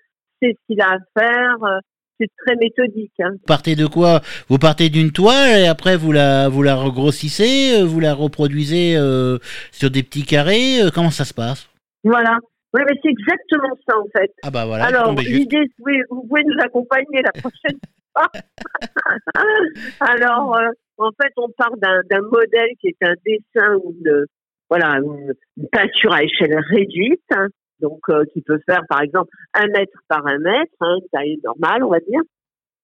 sait 0.42 0.54
ce 0.54 0.66
qu'il 0.66 0.80
a 0.80 0.94
à 0.94 0.98
faire. 1.20 1.62
euh, 1.64 1.78
C'est 2.20 2.28
très 2.46 2.56
méthodique. 2.56 3.12
Hein. 3.20 3.30
Vous 3.32 3.46
partez 3.46 3.74
de 3.74 3.86
quoi? 3.86 4.20
Vous 4.48 4.58
partez 4.58 4.88
d'une 4.90 5.10
toile 5.12 5.60
et 5.60 5.66
après 5.66 5.96
vous 5.96 6.12
la 6.12 6.48
vous 6.48 6.62
la 6.62 6.74
regrossissez, 6.76 7.80
euh, 7.80 7.84
vous 7.84 8.00
la 8.00 8.14
reproduisez 8.14 8.96
euh, 8.96 9.38
sur 9.72 9.90
des 9.90 10.02
petits 10.02 10.24
carrés. 10.24 10.80
euh, 10.82 10.90
Comment 10.94 11.10
ça 11.10 11.24
se 11.24 11.34
passe? 11.34 11.68
Voilà. 12.04 12.38
Oui, 12.74 12.80
mais 12.88 12.96
c'est 13.02 13.10
exactement 13.10 13.76
ça 13.86 13.98
en 13.98 14.06
fait. 14.16 14.32
Ah 14.42 14.50
bah 14.50 14.64
voilà. 14.66 14.84
Alors, 14.86 15.12
l'idée, 15.14 15.66
oui, 15.80 16.00
vous 16.10 16.26
pouvez 16.26 16.42
nous 16.44 16.56
accompagner 16.62 17.20
la 17.22 17.32
prochaine 17.32 17.78
fois. 18.14 18.28
Alors, 20.00 20.56
euh, 20.56 20.68
en 20.98 21.10
fait, 21.10 21.32
on 21.36 21.48
part 21.56 21.76
d'un 21.80 22.20
modèle 22.22 22.70
qui 22.80 22.88
est 22.88 23.02
un 23.06 23.14
dessin 23.24 23.76
ou 23.84 23.94
une, 24.04 24.24
voilà, 24.70 24.98
une, 25.02 25.34
une 25.56 25.68
peinture 25.68 26.12
à 26.14 26.22
échelle 26.22 26.58
réduite, 26.70 27.22
hein, 27.34 27.48
donc 27.80 28.00
euh, 28.10 28.24
qui 28.32 28.42
peut 28.42 28.60
faire 28.66 28.82
par 28.88 29.02
exemple 29.02 29.30
un 29.54 29.66
mètre 29.66 29.98
par 30.08 30.26
un 30.26 30.38
mètre, 30.38 30.72
hein, 30.80 30.96
taille 31.12 31.38
normale, 31.44 31.82
on 31.84 31.90
va 31.90 32.00
dire. 32.00 32.20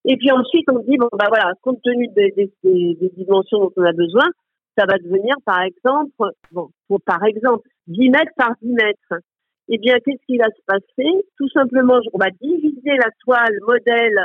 Et 0.04 0.16
puis 0.16 0.30
ensuite, 0.30 0.66
on 0.70 0.78
dit 0.80 0.96
bon 0.96 1.08
bah 1.12 1.26
voilà, 1.28 1.52
compte 1.62 1.80
tenu 1.82 2.08
des, 2.08 2.30
des, 2.36 2.52
des- 2.62 2.96
des 3.00 3.10
dimensions 3.16 3.58
dont 3.58 3.72
on 3.76 3.84
a 3.84 3.92
besoin, 3.92 4.24
ça 4.76 4.84
va 4.86 4.96
devenir 4.98 5.34
par 5.44 5.62
exemple, 5.62 6.10
bon, 6.52 6.68
pour, 6.88 7.00
par 7.02 7.24
exemple, 7.24 7.66
10 7.88 8.10
mètres 8.10 8.32
par 8.36 8.50
10 8.62 8.68
mètres. 8.72 9.22
Eh 9.70 9.78
bien, 9.78 9.98
qu'est-ce 10.00 10.24
qui 10.26 10.38
va 10.38 10.46
se 10.46 10.62
passer? 10.66 11.26
Tout 11.36 11.48
simplement, 11.50 12.00
on 12.12 12.18
va 12.18 12.30
diviser 12.40 12.96
la 12.96 13.10
toile 13.24 13.58
modèle 13.66 14.24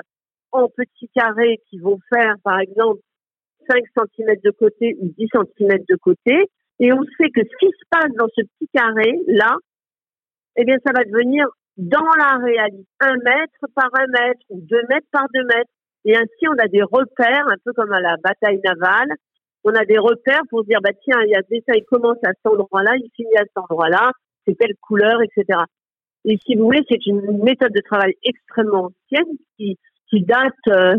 en 0.52 0.70
petits 0.70 1.10
carrés 1.14 1.60
qui 1.70 1.80
vont 1.80 2.00
faire, 2.14 2.36
par 2.44 2.60
exemple, 2.60 3.02
5 3.70 3.84
cm 3.96 4.36
de 4.44 4.52
côté 4.52 4.96
ou 5.02 5.10
10 5.18 5.28
cm 5.34 5.80
de 5.90 5.96
côté. 5.98 6.50
Et 6.80 6.94
on 6.94 7.04
sait 7.18 7.30
que 7.30 7.42
ce 7.42 7.58
qui 7.60 7.72
se 7.72 7.86
passe 7.90 8.12
dans 8.18 8.28
ce 8.36 8.42
petit 8.42 8.70
carré, 8.74 9.20
là, 9.28 9.56
eh 10.56 10.64
bien, 10.64 10.78
ça 10.86 10.94
va 10.96 11.04
devenir 11.04 11.46
dans 11.78 12.08
la 12.18 12.38
réalité 12.38 12.86
un 13.02 13.16
mètre 13.16 13.66
par 13.76 13.90
un 13.94 14.08
mètre 14.08 14.46
ou 14.50 14.62
deux 14.62 14.82
mètres 14.90 15.08
par 15.12 15.26
deux 15.34 15.44
mètres. 15.44 15.72
Et 16.06 16.16
ainsi, 16.16 16.48
on 16.48 16.58
a 16.58 16.68
des 16.68 16.84
repères, 16.84 17.48
un 17.48 17.58
peu 17.66 17.74
comme 17.74 17.92
à 17.92 18.02
la 18.02 18.16
bataille 18.24 18.62
navale. 18.64 19.12
On 19.64 19.74
a 19.74 19.86
des 19.86 19.98
repères 19.98 20.44
pour 20.50 20.64
dire, 20.66 20.80
bah, 20.82 20.92
tiens, 21.04 21.22
il 21.26 21.32
y 21.32 21.36
a 21.36 21.42
des 21.50 21.64
ça, 21.68 21.74
il 21.76 21.86
commence 21.86 22.18
à 22.24 22.30
cet 22.30 22.46
endroit-là, 22.46 22.92
il 22.98 23.10
finit 23.16 23.36
à 23.38 23.44
cet 23.44 23.58
endroit-là, 23.58 24.12
c'est 24.46 24.58
telle 24.58 24.76
couleur, 24.82 25.20
etc. 25.22 25.60
Et 26.26 26.38
si 26.46 26.56
vous 26.56 26.66
voulez, 26.66 26.82
c'est 26.90 27.06
une 27.06 27.44
méthode 27.44 27.74
de 27.74 27.82
travail 27.82 28.14
extrêmement 28.24 28.92
ancienne 28.92 29.38
qui, 29.58 29.78
qui 30.10 30.22
date 30.22 30.54
euh, 30.68 30.96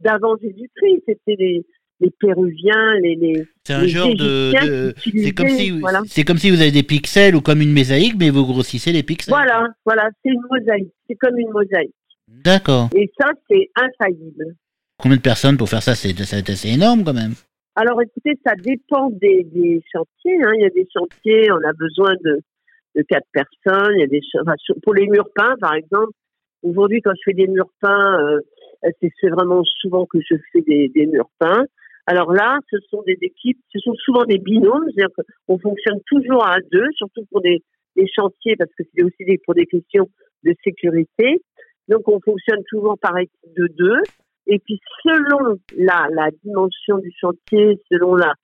d'avant 0.00 0.36
Jésus-Christ. 0.40 1.02
C'était 1.06 1.36
les, 1.38 1.66
les 2.00 2.10
Péruviens, 2.10 2.94
les, 3.02 3.14
les, 3.16 3.46
C'est 3.64 3.74
un 3.74 3.82
les 3.82 3.88
genre 3.88 4.14
de, 4.14 4.94
c'est 5.04 5.32
comme 5.32 5.48
si 5.48 5.70
voilà. 5.78 6.02
comme 6.26 6.38
si 6.38 6.50
vous 6.50 6.60
avez 6.60 6.70
des 6.70 6.82
pixels 6.82 7.36
ou 7.36 7.40
comme 7.40 7.60
une 7.60 7.72
mosaïque, 7.72 8.14
mais 8.18 8.30
vous 8.30 8.46
grossissez 8.46 8.92
les 8.92 9.02
pixels. 9.02 9.32
Voilà, 9.32 9.68
voilà, 9.84 10.08
c'est 10.22 10.32
une 10.32 10.42
mosaïque. 10.50 10.92
C'est 11.08 11.16
comme 11.16 11.38
une 11.38 11.50
mosaïque. 11.50 11.94
D'accord. 12.28 12.88
Et 12.94 13.10
ça, 13.20 13.30
c'est 13.50 13.70
infaillible. 13.76 14.56
Combien 14.98 15.16
de 15.16 15.22
personnes 15.22 15.56
pour 15.56 15.68
faire 15.68 15.82
ça 15.82 15.94
C'est 15.94 16.48
assez 16.48 16.68
énorme 16.68 17.04
quand 17.04 17.14
même. 17.14 17.34
Alors 17.74 18.00
écoutez, 18.02 18.38
ça 18.44 18.54
dépend 18.54 19.10
des, 19.10 19.44
des 19.44 19.82
chantiers. 19.92 20.38
Hein. 20.44 20.52
Il 20.56 20.62
y 20.62 20.66
a 20.66 20.70
des 20.70 20.86
chantiers, 20.92 21.50
on 21.50 21.68
a 21.68 21.72
besoin 21.72 22.14
de, 22.24 22.40
de 22.96 23.02
quatre 23.02 23.26
personnes. 23.32 23.94
Il 23.96 24.00
y 24.00 24.04
a 24.04 24.06
des 24.06 24.20
enfin, 24.40 24.54
pour 24.82 24.94
les 24.94 25.06
murs 25.06 25.28
peints, 25.34 25.56
par 25.60 25.74
exemple. 25.74 26.12
Aujourd'hui, 26.62 27.00
quand 27.02 27.12
je 27.14 27.22
fais 27.24 27.34
des 27.34 27.46
murs 27.48 27.70
peints, 27.80 28.18
euh, 28.20 28.40
c'est 29.00 29.10
c'est 29.20 29.30
vraiment 29.30 29.62
souvent 29.80 30.06
que 30.06 30.18
je 30.20 30.36
fais 30.52 30.60
des, 30.62 30.88
des 30.88 31.06
murs 31.06 31.30
peints. 31.38 31.64
Alors 32.06 32.32
là, 32.32 32.58
ce 32.70 32.78
sont 32.90 33.02
des 33.06 33.18
équipes, 33.20 33.58
ce 33.72 33.78
sont 33.78 33.94
souvent 33.94 34.24
des 34.24 34.38
binômes, 34.38 34.84
c'est-à-dire 34.94 35.14
qu'on 35.46 35.58
fonctionne 35.58 36.00
toujours 36.06 36.44
à 36.46 36.56
deux, 36.72 36.86
surtout 36.96 37.24
pour 37.30 37.40
des, 37.40 37.62
des 37.96 38.06
chantiers, 38.08 38.56
parce 38.56 38.70
que 38.76 38.82
c'est 38.92 39.04
aussi 39.04 39.24
des, 39.24 39.38
pour 39.44 39.54
des 39.54 39.66
questions 39.66 40.08
de 40.42 40.52
sécurité. 40.64 41.40
Donc 41.88 42.08
on 42.08 42.20
fonctionne 42.20 42.62
toujours 42.68 42.98
par 42.98 43.16
équipe 43.18 43.54
de 43.56 43.68
deux. 43.78 44.02
Et 44.48 44.58
puis 44.58 44.80
selon 45.04 45.56
la, 45.76 46.08
la 46.10 46.30
dimension 46.42 46.98
du 46.98 47.12
chantier, 47.20 47.78
selon 47.90 48.16
la, 48.16 48.34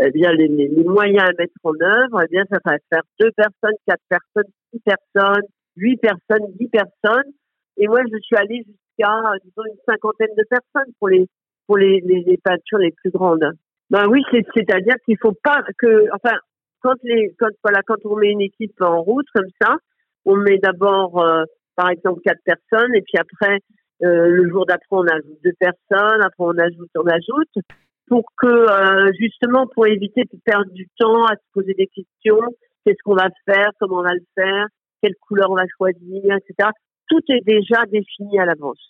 eh 0.00 0.10
bien 0.10 0.32
les, 0.32 0.48
les, 0.48 0.68
les 0.68 0.84
moyens 0.84 1.28
à 1.28 1.32
mettre 1.38 1.54
en 1.64 1.72
œuvre, 1.80 2.22
eh 2.22 2.28
bien 2.30 2.44
ça 2.50 2.58
va 2.64 2.76
faire 2.92 3.02
deux 3.20 3.30
personnes, 3.32 3.76
quatre 3.86 4.02
personnes, 4.08 4.50
six 4.72 4.80
personnes, 4.80 5.42
huit 5.76 5.96
personnes, 5.98 6.46
dix 6.58 6.68
personnes. 6.68 7.32
Et 7.76 7.86
moi, 7.86 8.00
je 8.10 8.18
suis 8.22 8.36
allée 8.36 8.64
jusqu'à 8.66 9.12
disons 9.44 9.62
une 9.66 9.78
cinquantaine 9.86 10.34
de 10.36 10.44
personnes 10.48 10.92
pour 10.98 11.08
les 11.08 11.28
pour 11.66 11.76
les, 11.76 12.00
les, 12.00 12.38
peintures 12.42 12.78
les 12.78 12.92
plus 12.92 13.10
grandes. 13.10 13.44
Ben 13.90 14.06
oui, 14.08 14.22
c'est- 14.30 14.46
c'est-à-dire 14.54 14.94
qu'il 15.04 15.18
faut 15.20 15.34
pas 15.44 15.62
que, 15.78 16.06
enfin, 16.14 16.36
quand 16.80 16.94
les, 17.02 17.34
quand 17.38 17.50
voilà, 17.62 17.80
quand 17.86 18.04
on 18.06 18.16
met 18.16 18.30
une 18.30 18.40
équipe 18.40 18.80
en 18.80 19.02
route 19.02 19.26
comme 19.34 19.50
ça, 19.60 19.76
on 20.24 20.36
met 20.36 20.58
d'abord, 20.58 21.22
euh, 21.22 21.44
par 21.76 21.90
exemple, 21.90 22.20
quatre 22.24 22.42
personnes, 22.42 22.94
et 22.94 23.02
puis 23.02 23.18
après, 23.18 23.58
euh, 24.02 24.28
le 24.28 24.48
jour 24.48 24.64
d'après, 24.64 24.86
on 24.92 25.06
ajoute 25.06 25.38
deux 25.44 25.52
personnes, 25.60 26.22
après 26.22 26.44
on 26.44 26.56
ajoute, 26.58 26.90
on 26.96 27.06
ajoute, 27.06 27.64
pour 28.08 28.24
que 28.36 28.46
euh, 28.46 29.10
justement, 29.18 29.66
pour 29.74 29.86
éviter 29.86 30.22
de 30.22 30.38
perdre 30.44 30.70
du 30.72 30.88
temps 30.98 31.24
à 31.26 31.34
se 31.34 31.42
poser 31.52 31.74
des 31.74 31.86
questions, 31.86 32.40
qu'est-ce 32.84 33.02
qu'on 33.04 33.14
va 33.14 33.28
faire, 33.46 33.70
comment 33.78 33.98
on 33.98 34.02
va 34.02 34.14
le 34.14 34.24
faire, 34.34 34.66
quelle 35.02 35.14
couleur 35.26 35.50
on 35.50 35.56
va 35.56 35.64
choisir, 35.76 36.24
etc. 36.24 36.70
Tout 37.08 37.20
est 37.28 37.44
déjà 37.44 37.84
défini 37.86 38.38
à 38.38 38.44
l'avance. 38.44 38.80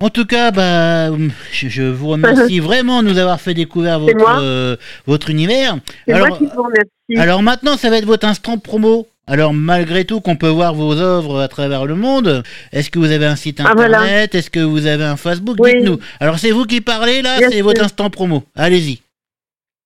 En 0.00 0.08
tout 0.08 0.24
cas, 0.24 0.50
bah, 0.50 1.16
je, 1.52 1.68
je 1.68 1.82
vous 1.82 2.08
remercie 2.08 2.58
vraiment 2.68 3.02
de 3.04 3.08
nous 3.08 3.18
avoir 3.18 3.40
fait 3.40 3.54
découvrir 3.54 4.00
votre, 4.00 4.40
euh, 4.40 4.76
votre 5.06 5.30
univers. 5.30 5.76
C'est 6.06 6.14
Alors, 6.14 6.28
moi 6.28 6.38
qui 6.38 6.46
vous 6.46 6.62
remercie. 6.62 6.90
Alors 7.16 7.42
maintenant, 7.42 7.76
ça 7.76 7.88
va 7.88 7.98
être 7.98 8.04
votre 8.04 8.26
instant 8.26 8.58
promo. 8.58 9.06
Alors 9.26 9.54
malgré 9.54 10.04
tout 10.04 10.20
qu'on 10.20 10.36
peut 10.36 10.48
voir 10.48 10.74
vos 10.74 10.94
œuvres 10.96 11.40
à 11.40 11.48
travers 11.48 11.86
le 11.86 11.94
monde, 11.94 12.42
est-ce 12.72 12.90
que 12.90 12.98
vous 12.98 13.12
avez 13.12 13.26
un 13.26 13.36
site 13.36 13.60
Ah, 13.60 13.70
internet? 13.70 13.90
Voilà. 13.96 14.24
Est-ce 14.24 14.50
que 14.50 14.60
vous 14.60 14.86
avez 14.86 15.04
un 15.04 15.16
Facebook? 15.16 15.56
Oui. 15.60 15.74
Dites-nous. 15.78 15.98
Alors 16.18 16.38
c'est 16.38 16.50
vous 16.50 16.64
qui 16.64 16.80
parlez 16.80 17.22
là, 17.22 17.38
c'est 17.50 17.62
votre 17.62 17.84
instant 17.84 18.10
promo. 18.10 18.42
Allez-y. 18.56 19.00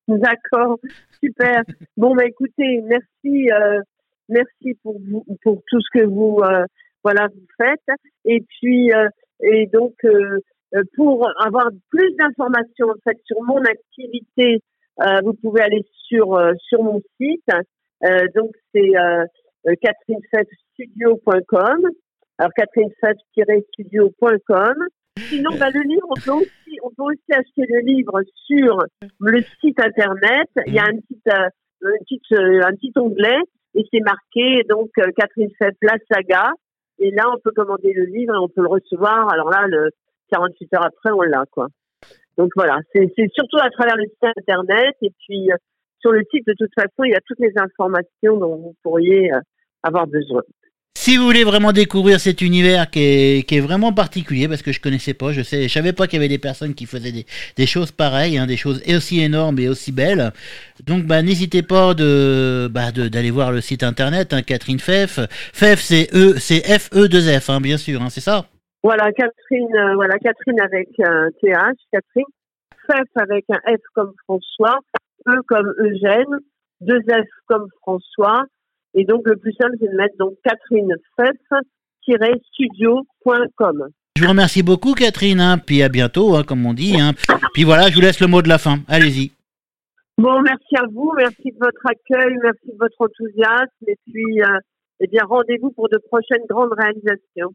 D'accord, 0.08 0.78
super. 1.22 1.62
Bon, 1.96 2.14
bah 2.14 2.24
écoutez, 2.24 2.80
merci, 2.82 3.50
euh, 3.50 3.80
merci 4.28 4.78
pour 4.82 5.00
vous, 5.00 5.24
pour 5.42 5.62
tout 5.68 5.80
ce 5.80 5.98
que 5.98 6.04
vous, 6.06 6.40
euh, 6.42 6.64
voilà, 7.02 7.26
vous 7.26 7.46
faites. 7.58 7.98
Et 8.24 8.42
puis, 8.48 8.92
euh, 8.92 9.08
et 9.42 9.66
donc, 9.66 9.94
pour 10.94 11.28
avoir 11.44 11.68
plus 11.90 12.14
d'informations 12.16 12.88
en 12.88 13.00
fait 13.04 13.18
sur 13.26 13.42
mon 13.42 13.60
activité, 13.62 14.62
vous 15.24 15.34
pouvez 15.34 15.60
aller 15.60 15.84
sur 16.08 16.40
sur 16.68 16.82
mon 16.82 17.02
site. 17.20 17.50
Euh, 18.04 18.26
donc 18.34 18.50
c'est 18.74 18.94
euh, 18.96 19.24
euh, 19.66 19.74
catherinefeffstudio.com. 19.80 21.88
Alors 22.38 22.52
catherinefeff-studio.com. 22.54 24.74
Sinon, 25.18 25.56
bah, 25.58 25.70
le 25.72 25.80
livre, 25.80 26.06
on 26.10 26.20
peut 26.20 26.32
aussi, 26.32 26.78
on 26.82 26.90
peut 26.90 27.04
aussi 27.04 27.32
acheter 27.32 27.64
le 27.66 27.78
livre 27.80 28.20
sur 28.46 28.76
le 29.20 29.42
site 29.60 29.80
internet. 29.80 30.46
Il 30.66 30.74
y 30.74 30.78
a 30.78 30.84
un 30.84 30.96
petit, 30.96 31.18
euh, 31.28 31.48
un 31.82 31.96
petit, 32.04 32.20
un 32.34 32.72
petit 32.72 32.92
onglet 32.96 33.40
et 33.74 33.86
c'est 33.90 34.00
marqué 34.00 34.62
donc 34.68 34.90
Catherine 35.16 35.48
Feff 35.58 35.74
la 35.80 35.96
saga. 36.10 36.52
Et 36.98 37.10
là, 37.10 37.24
on 37.34 37.38
peut 37.42 37.52
commander 37.52 37.94
le 37.94 38.04
livre 38.04 38.34
et 38.34 38.38
on 38.38 38.48
peut 38.48 38.60
le 38.62 38.68
recevoir. 38.68 39.32
Alors 39.32 39.48
là, 39.50 39.66
le 39.66 39.90
48 40.32 40.74
heures 40.74 40.84
après, 40.84 41.12
on 41.12 41.22
l'a 41.22 41.46
quoi. 41.50 41.68
Donc 42.36 42.50
voilà, 42.54 42.78
c'est 42.94 43.10
surtout 43.34 43.58
à 43.58 43.70
travers 43.70 43.96
le 43.96 44.04
site 44.04 44.24
internet 44.36 44.94
et 45.00 45.10
puis 45.26 45.50
sur 46.00 46.12
le 46.12 46.22
site 46.30 46.46
de 46.46 46.54
toute 46.58 46.72
façon, 46.74 47.04
il 47.04 47.12
y 47.12 47.14
a 47.14 47.20
toutes 47.26 47.40
les 47.40 47.52
informations 47.56 48.36
dont 48.38 48.56
vous 48.56 48.74
pourriez 48.82 49.32
euh, 49.32 49.38
avoir 49.82 50.06
besoin. 50.06 50.42
Si 50.98 51.18
vous 51.18 51.24
voulez 51.24 51.44
vraiment 51.44 51.72
découvrir 51.72 52.18
cet 52.18 52.40
univers 52.40 52.90
qui 52.90 53.00
est, 53.00 53.46
qui 53.46 53.56
est 53.56 53.60
vraiment 53.60 53.92
particulier, 53.92 54.48
parce 54.48 54.62
que 54.62 54.72
je 54.72 54.80
connaissais 54.80 55.12
pas, 55.12 55.30
je 55.30 55.42
sais, 55.42 55.64
je 55.64 55.72
savais 55.72 55.92
pas 55.92 56.06
qu'il 56.06 56.16
y 56.16 56.20
avait 56.20 56.28
des 56.28 56.38
personnes 56.38 56.74
qui 56.74 56.86
faisaient 56.86 57.12
des, 57.12 57.26
des 57.56 57.66
choses 57.66 57.92
pareilles, 57.92 58.38
hein, 58.38 58.46
des 58.46 58.56
choses 58.56 58.82
aussi 58.88 59.20
énormes 59.20 59.58
et 59.58 59.68
aussi 59.68 59.92
belles. 59.92 60.32
Donc, 60.84 61.04
bah, 61.04 61.20
n'hésitez 61.22 61.62
pas 61.62 61.92
de, 61.92 62.68
bah, 62.70 62.92
de- 62.92 63.08
d'aller 63.08 63.30
voir 63.30 63.52
le 63.52 63.60
site 63.60 63.82
internet, 63.82 64.32
hein, 64.32 64.40
Catherine 64.42 64.80
Feff. 64.80 65.20
Feff, 65.52 65.80
c'est 65.80 66.08
E, 66.14 66.38
c'est 66.38 66.62
F 66.66 66.88
E 66.94 67.08
2 67.08 67.20
F, 67.40 67.50
hein, 67.50 67.60
bien 67.60 67.76
sûr, 67.76 68.00
c'est 68.08 68.22
ça? 68.22 68.46
Voilà, 68.82 69.12
Catherine, 69.12 69.76
euh, 69.76 69.94
voilà, 69.96 70.18
Catherine 70.18 70.60
avec 70.60 70.88
un 71.00 71.28
TH, 71.42 71.76
Catherine. 71.92 72.24
Feff 72.86 73.08
avec 73.16 73.44
un 73.50 73.58
F 73.76 73.80
comme 73.94 74.12
François, 74.24 74.78
Comme 75.46 75.72
Eugène, 75.78 76.40
deux 76.80 77.00
F 77.00 77.28
comme 77.46 77.66
François. 77.82 78.44
Et 78.94 79.04
donc, 79.04 79.22
le 79.26 79.36
plus 79.36 79.52
simple, 79.60 79.74
c'est 79.80 79.90
de 79.90 79.96
mettre 79.96 80.16
donc 80.18 80.34
Catherine 80.44 80.94
Feff-studio.com. 81.16 83.88
Je 84.16 84.22
vous 84.22 84.30
remercie 84.30 84.62
beaucoup, 84.62 84.94
Catherine, 84.94 85.40
hein, 85.40 85.58
puis 85.58 85.82
à 85.82 85.90
bientôt, 85.90 86.36
hein, 86.36 86.42
comme 86.42 86.64
on 86.64 86.72
dit. 86.72 86.98
Hein. 86.98 87.12
Puis 87.52 87.64
voilà, 87.64 87.90
je 87.90 87.94
vous 87.94 88.00
laisse 88.00 88.20
le 88.20 88.26
mot 88.26 88.40
de 88.40 88.48
la 88.48 88.56
fin. 88.56 88.78
Allez-y. 88.88 89.32
Bon, 90.16 90.40
merci 90.40 90.74
à 90.76 90.86
vous, 90.90 91.12
merci 91.14 91.52
de 91.52 91.58
votre 91.60 91.84
accueil, 91.84 92.34
merci 92.42 92.68
de 92.68 92.78
votre 92.78 92.98
enthousiasme. 92.98 93.84
Et 93.86 93.98
puis, 94.06 94.40
euh, 94.40 94.58
eh 95.00 95.06
bien, 95.08 95.22
rendez-vous 95.26 95.70
pour 95.72 95.90
de 95.90 95.98
prochaines 96.08 96.46
grandes 96.48 96.72
réalisations. 96.72 97.52